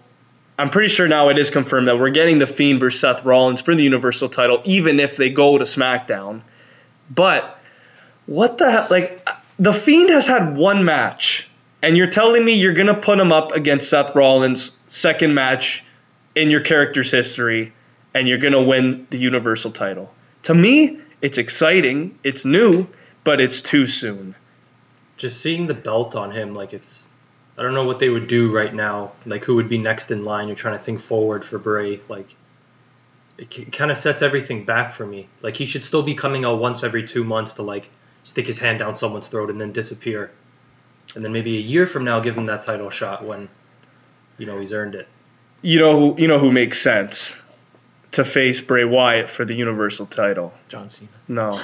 [0.58, 3.60] I'm pretty sure now it is confirmed that we're getting the Fiend versus Seth Rollins
[3.60, 6.42] for the Universal title, even if they go to SmackDown.
[7.10, 7.58] But
[8.26, 9.26] what the hell like
[9.58, 11.48] the Fiend has had one match,
[11.82, 15.84] and you're telling me you're gonna put him up against Seth Rollins' second match
[16.34, 17.72] in your character's history,
[18.14, 20.12] and you're gonna win the Universal title.
[20.44, 22.86] To me, it's exciting, it's new,
[23.24, 24.34] but it's too soon.
[25.16, 27.06] Just seeing the belt on him, like it's.
[27.56, 29.12] I don't know what they would do right now.
[29.26, 30.46] Like who would be next in line?
[30.46, 32.00] You're trying to think forward for Bray.
[32.08, 32.32] Like
[33.36, 35.28] it, kind of sets everything back for me.
[35.42, 37.90] Like he should still be coming out once every two months to like
[38.22, 40.30] stick his hand down someone's throat and then disappear.
[41.16, 43.48] And then maybe a year from now, give him that title shot when,
[44.36, 45.08] you know, he's earned it.
[45.62, 47.40] You know who you know who makes sense
[48.12, 50.52] to face Bray Wyatt for the Universal title.
[50.68, 51.08] John Cena.
[51.28, 51.60] No.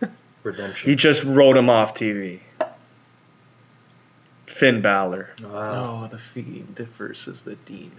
[0.42, 0.88] Redemption.
[0.90, 2.40] He just wrote him off TV.
[4.46, 5.30] Finn Balor.
[5.44, 6.02] Wow.
[6.04, 7.92] Oh, the Fiend versus the Demon.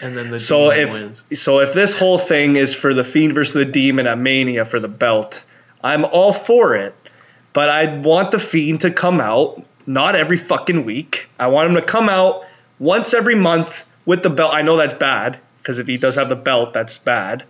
[0.00, 1.40] And then the So Demon if wins.
[1.40, 4.80] so if this whole thing is for the Fiend versus the Demon at Mania for
[4.80, 5.44] the belt,
[5.82, 6.94] I'm all for it.
[7.52, 11.28] But I want the Fiend to come out not every fucking week.
[11.38, 12.44] I want him to come out
[12.78, 14.52] once every month with the belt.
[14.52, 17.42] I know that's bad because if he does have the belt, that's bad.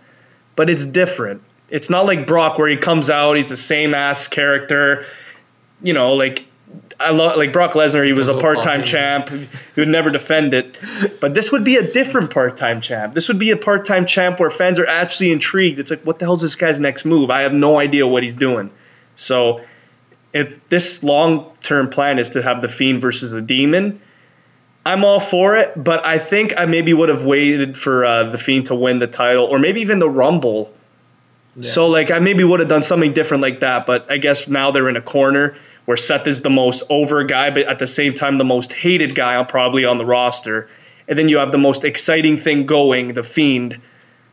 [0.55, 1.43] But it's different.
[1.69, 5.05] It's not like Brock where he comes out, he's the same ass character.
[5.83, 6.43] You know, like
[6.99, 8.03] I love like Brock Lesnar.
[8.03, 9.45] He was a part-time champ who
[9.81, 10.79] would never defend it.
[11.21, 13.13] But this would be a different part-time champ.
[13.13, 15.77] This would be a part-time champ where fans are actually intrigued.
[15.77, 17.29] It's like, what the hell's this guy's next move?
[17.29, 18.71] I have no idea what he's doing.
[19.15, 19.61] So,
[20.33, 24.01] if this long-term plan is to have the Fiend versus the Demon,
[24.87, 25.71] I'm all for it.
[25.75, 29.07] But I think I maybe would have waited for uh, the Fiend to win the
[29.07, 30.73] title, or maybe even the Rumble.
[31.59, 34.69] So like I maybe would have done something different like that, but I guess now
[34.69, 38.13] they're in a corner where Seth is the most over guy, but at the same
[38.13, 40.69] time the most hated guy probably on the roster.
[41.07, 43.81] And then you have the most exciting thing going, the Fiend.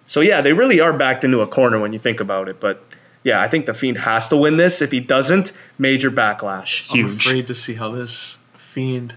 [0.05, 2.61] So yeah, they really are backed into a corner when you think about it.
[2.61, 2.85] But
[3.23, 4.83] yeah, I think the Fiend has to win this.
[4.83, 6.93] If he doesn't, major backlash.
[6.93, 7.11] Huge.
[7.11, 9.15] I'm afraid to see how this Fiend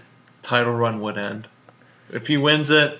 [0.48, 1.46] title run would end.
[2.10, 2.98] If he wins it,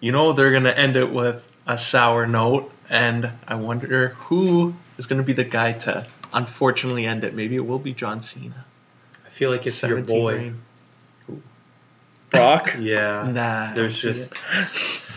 [0.00, 4.74] you know they're going to end it with a sour note, and I wonder who
[4.98, 7.32] is going to be the guy to unfortunately end it.
[7.34, 8.64] Maybe it will be John Cena.
[9.24, 10.34] I feel like it's your boy.
[10.36, 10.60] reign.
[12.30, 12.74] Brock.
[12.80, 13.30] Yeah.
[13.30, 13.72] Nah.
[13.74, 14.36] There's just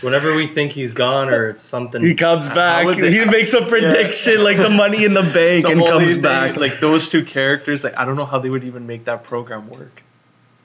[0.02, 2.02] whenever we think he's gone or it's something.
[2.02, 2.96] He comes back.
[2.96, 6.12] they- he makes a prediction like the money in the bank The and only comes
[6.14, 6.56] thing- back.
[6.56, 9.68] Like those two characters, like I don't know how they would even make that program
[9.70, 10.02] work.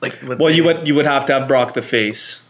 [0.01, 2.41] Like, well, you would you would have to have Brock the face.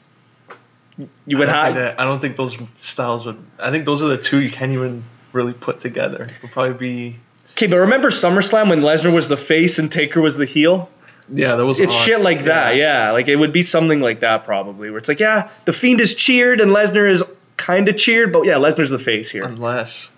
[1.26, 2.00] You would I have.
[2.00, 3.44] I don't think those styles would.
[3.58, 6.24] I think those are the two you can't even really put together.
[6.24, 7.16] It would probably be.
[7.52, 10.92] Okay, but remember SummerSlam when Lesnar was the face and Taker was the heel?
[11.32, 11.80] Yeah, that was.
[11.80, 12.06] It's odd.
[12.06, 13.12] shit like that, yeah.
[13.12, 16.14] Like it would be something like that probably, where it's like, yeah, the Fiend is
[16.14, 17.24] cheered and Lesnar is
[17.58, 19.44] kind of cheered, but yeah, Lesnar's the face here.
[19.44, 20.12] Unless.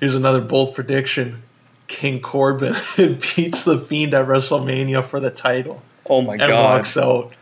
[0.00, 1.42] Here's another bold prediction:
[1.86, 6.78] King Corbin beats the Fiend at WrestleMania for the title Oh my and god.
[6.78, 7.34] walks out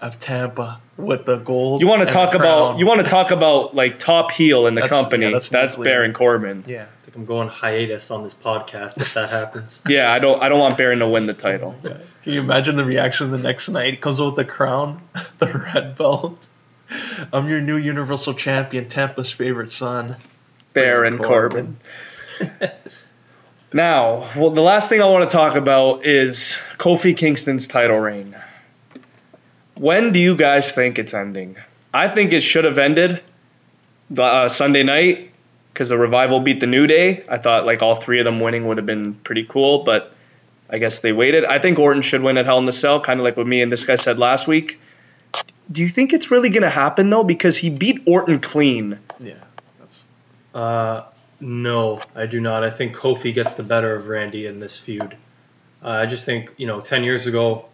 [0.00, 1.80] of Tampa with the gold.
[1.80, 4.82] You want to talk about you want to talk about like top heel in the
[4.82, 5.26] That's- company?
[5.26, 5.76] yeah, that's that's.
[5.76, 6.64] Baron Corbin.
[6.66, 6.82] Yeah.
[6.84, 9.80] I think I'm going hiatus on this podcast if that happens.
[9.88, 11.74] Yeah, I don't I don't want Baron to win the title.
[11.82, 13.92] Can you imagine the reaction the next night?
[13.94, 15.00] He comes out with the crown,
[15.38, 16.46] the red belt.
[17.32, 20.16] I'm your new Universal Champion, Tampa's favorite son.
[20.72, 21.78] Baron Corbin.
[22.38, 22.70] Corbin.
[23.72, 28.36] now, well, the last thing I want to talk about is Kofi Kingston's title reign.
[29.74, 31.56] When do you guys think it's ending?
[31.92, 33.22] I think it should have ended
[34.10, 35.32] the uh, Sunday night
[35.72, 37.24] because the revival beat the New Day.
[37.28, 40.14] I thought like all three of them winning would have been pretty cool, but
[40.70, 41.44] I guess they waited.
[41.44, 43.60] I think Orton should win at Hell in the Cell, kind of like what me
[43.62, 44.80] and this guy said last week.
[45.70, 47.24] Do you think it's really going to happen though?
[47.24, 48.98] Because he beat Orton clean.
[49.20, 49.34] Yeah.
[49.78, 50.04] That's
[50.54, 51.02] Uh,
[51.40, 52.64] no, I do not.
[52.64, 55.16] I think Kofi gets the better of Randy in this feud.
[55.82, 57.66] Uh, I just think, you know, 10 years ago,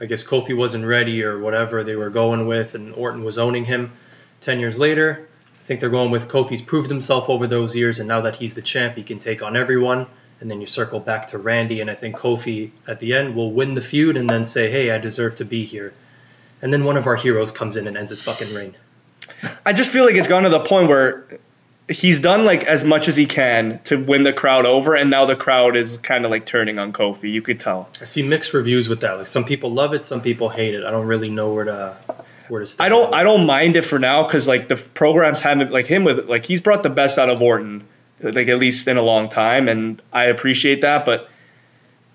[0.00, 3.64] I guess Kofi wasn't ready or whatever they were going with, and Orton was owning
[3.64, 3.92] him.
[4.40, 5.28] 10 years later,
[5.62, 8.54] I think they're going with Kofi's proved himself over those years, and now that he's
[8.54, 10.06] the champ, he can take on everyone.
[10.40, 13.52] And then you circle back to Randy, and I think Kofi at the end will
[13.52, 15.94] win the feud and then say, hey, I deserve to be here.
[16.60, 18.74] And then one of our heroes comes in and ends his fucking reign.
[19.64, 21.38] I just feel like it's gone to the point where
[21.92, 25.26] he's done like as much as he can to win the crowd over, and now
[25.26, 27.30] the crowd is kind of like turning on Kofi.
[27.30, 27.88] You could tell.
[28.00, 29.12] I see mixed reviews with that.
[29.12, 30.84] Like some people love it, some people hate it.
[30.84, 31.96] I don't really know where to
[32.48, 32.86] where to stand.
[32.86, 33.14] I don't.
[33.14, 36.44] I don't mind it for now because like the programs haven't like him with like
[36.44, 37.84] he's brought the best out of Orton,
[38.20, 41.04] like at least in a long time, and I appreciate that.
[41.04, 41.28] But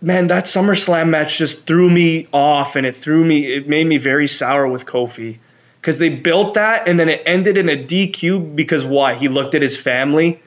[0.01, 3.45] man, that SummerSlam match just threw me off, and it threw me.
[3.45, 5.39] It made me very sour with Kofi
[5.81, 9.15] because they built that, and then it ended in a DQ because why?
[9.15, 10.41] He looked at his family.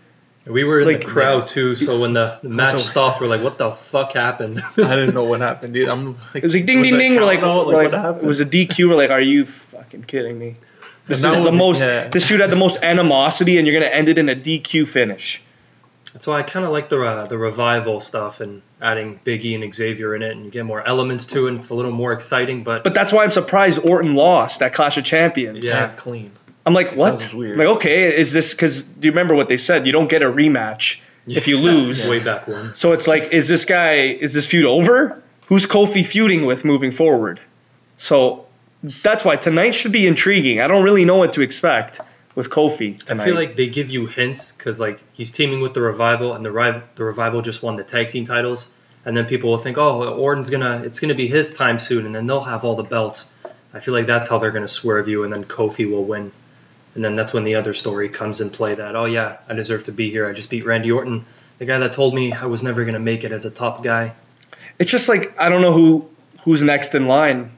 [0.46, 3.26] We were in Like- the crowd too, so when the, the match So- stopped, we're
[3.28, 5.88] like, "What the fuck happened?" I didn't know what happened, dude.
[5.88, 7.14] I'm like, It was like ding was ding ding.
[7.16, 7.66] We're like, count out?
[7.66, 8.88] we're like, what it was a DQ.
[8.88, 10.56] We're like, are you fucking kidding me?
[11.06, 11.82] This And is the would- most.
[11.82, 12.08] yeah.
[12.08, 15.42] This dude had the most animosity, and you're gonna end it in a DQ finish.
[16.12, 19.72] That's why I kind of like the uh, the revival stuff and adding Biggie and
[19.74, 21.50] Xavier in it, and you get more elements to it.
[21.50, 24.72] and It's a little more exciting, but, But that's why I'm surprised Orton lost that
[24.72, 25.66] Clash of Champions.
[25.66, 25.76] Yeah.
[25.76, 26.32] yeah, clean.
[26.66, 27.18] I'm like, what?
[27.18, 27.56] That was weird.
[27.56, 29.86] Like, okay, is this because do you remember what they said?
[29.86, 32.08] You don't get a rematch if you lose.
[32.10, 32.74] way back when.
[32.74, 35.22] So it's like, is this guy, is this feud over?
[35.46, 37.40] Who's Kofi feuding with moving forward?
[37.98, 38.46] So
[39.02, 40.60] that's why tonight should be intriguing.
[40.60, 42.00] I don't really know what to expect
[42.34, 43.22] with Kofi tonight.
[43.22, 46.44] I feel like they give you hints because like he's teaming with the revival, and
[46.44, 48.68] the Riv- the revival just won the tag team titles,
[49.04, 52.14] and then people will think, "Oh, Orton's gonna it's gonna be his time soon," and
[52.14, 53.26] then they'll have all the belts.
[53.72, 56.32] I feel like that's how they're gonna swerve you, and then Kofi will win.
[56.94, 59.84] And then that's when the other story comes in play that, oh yeah, I deserve
[59.84, 60.28] to be here.
[60.28, 61.24] I just beat Randy Orton,
[61.58, 63.84] the guy that told me I was never going to make it as a top
[63.84, 64.12] guy.
[64.78, 66.08] it's just like I don't know who
[66.42, 67.52] who's next in line.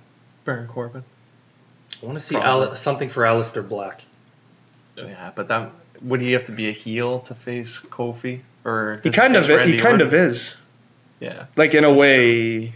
[0.45, 1.05] Baron Corbin.
[2.03, 2.67] I want to see Probably.
[2.69, 4.03] Ali- something for Aleister Black.
[4.97, 5.71] Yeah, but that
[6.03, 9.73] would he have to be a heel to face Kofi or He kind of Randy
[9.73, 10.57] he kind of is
[11.21, 12.75] Yeah, like in a way,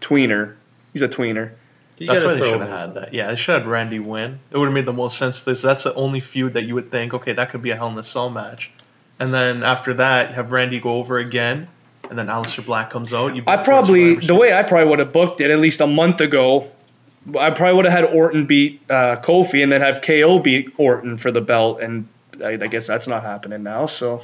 [0.00, 0.54] tweener.
[0.92, 1.52] He's a tweener.
[1.98, 3.14] You that's why they should have had that.
[3.14, 4.38] Yeah, they should have had Randy win.
[4.50, 5.44] It would have made the most sense.
[5.44, 7.88] This that's the only feud that you would think, okay, that could be a Hell
[7.88, 8.70] in a Cell match,
[9.18, 11.66] and then after that, have Randy go over again,
[12.08, 13.34] and then Aleister Black comes out.
[13.34, 16.20] You I probably the way I probably would have booked it at least a month
[16.20, 16.70] ago.
[17.36, 21.16] I probably would have had Orton beat uh, Kofi and then have KO beat Orton
[21.16, 22.08] for the belt, and
[22.42, 23.86] I, I guess that's not happening now.
[23.86, 24.22] So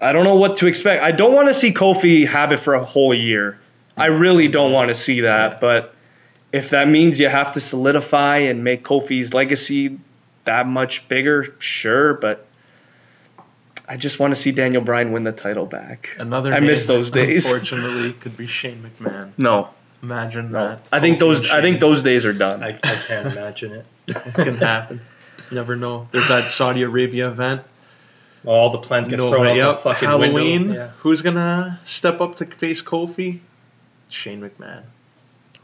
[0.00, 1.02] I don't know what to expect.
[1.02, 3.58] I don't want to see Kofi have it for a whole year.
[3.96, 5.52] I really don't want to see that.
[5.52, 5.58] Yeah.
[5.60, 5.94] But
[6.52, 9.98] if that means you have to solidify and make Kofi's legacy
[10.44, 12.14] that much bigger, sure.
[12.14, 12.46] But
[13.86, 16.16] I just want to see Daniel Bryan win the title back.
[16.18, 16.52] Another.
[16.52, 17.44] I name, miss those days.
[17.52, 19.32] Unfortunately, could be Shane McMahon.
[19.36, 19.70] No,
[20.02, 20.82] Imagine No, that.
[20.90, 21.40] I think Kofi those.
[21.40, 22.62] and I think those days are done.
[22.62, 23.86] I, I can't imagine it.
[24.08, 25.00] It can happen.
[25.50, 26.08] You never know.
[26.10, 27.62] There's that Saudi Arabia event.
[28.46, 29.68] All the plans get No, thrown out yep.
[29.68, 30.68] the fucking Halloween.
[30.68, 30.92] window.
[31.00, 33.40] Who's gonna step up to face Kofi?
[34.08, 34.82] Shane McMahon.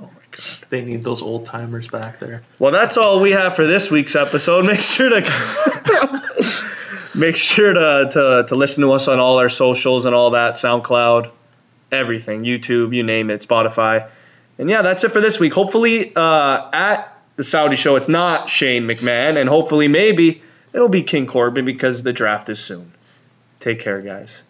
[0.01, 0.45] oh my god.
[0.69, 2.43] They need those old timers back there.
[2.59, 4.67] Well, that's all we have for this week's episode.
[4.67, 6.23] Make sure to
[7.15, 10.55] make sure to, to to listen to us on all our socials and all that,
[10.55, 11.31] SoundCloud,
[11.91, 14.09] everything, YouTube, you name it, Spotify.
[14.59, 15.53] And yeah, that's it for this week.
[15.53, 20.43] Hopefully, uh, at the Saudi show, it's not Shane McMahon, and hopefully, maybe
[20.73, 22.93] it'll be King Corbin because the draft is soon.
[23.61, 24.43] Take care, guys.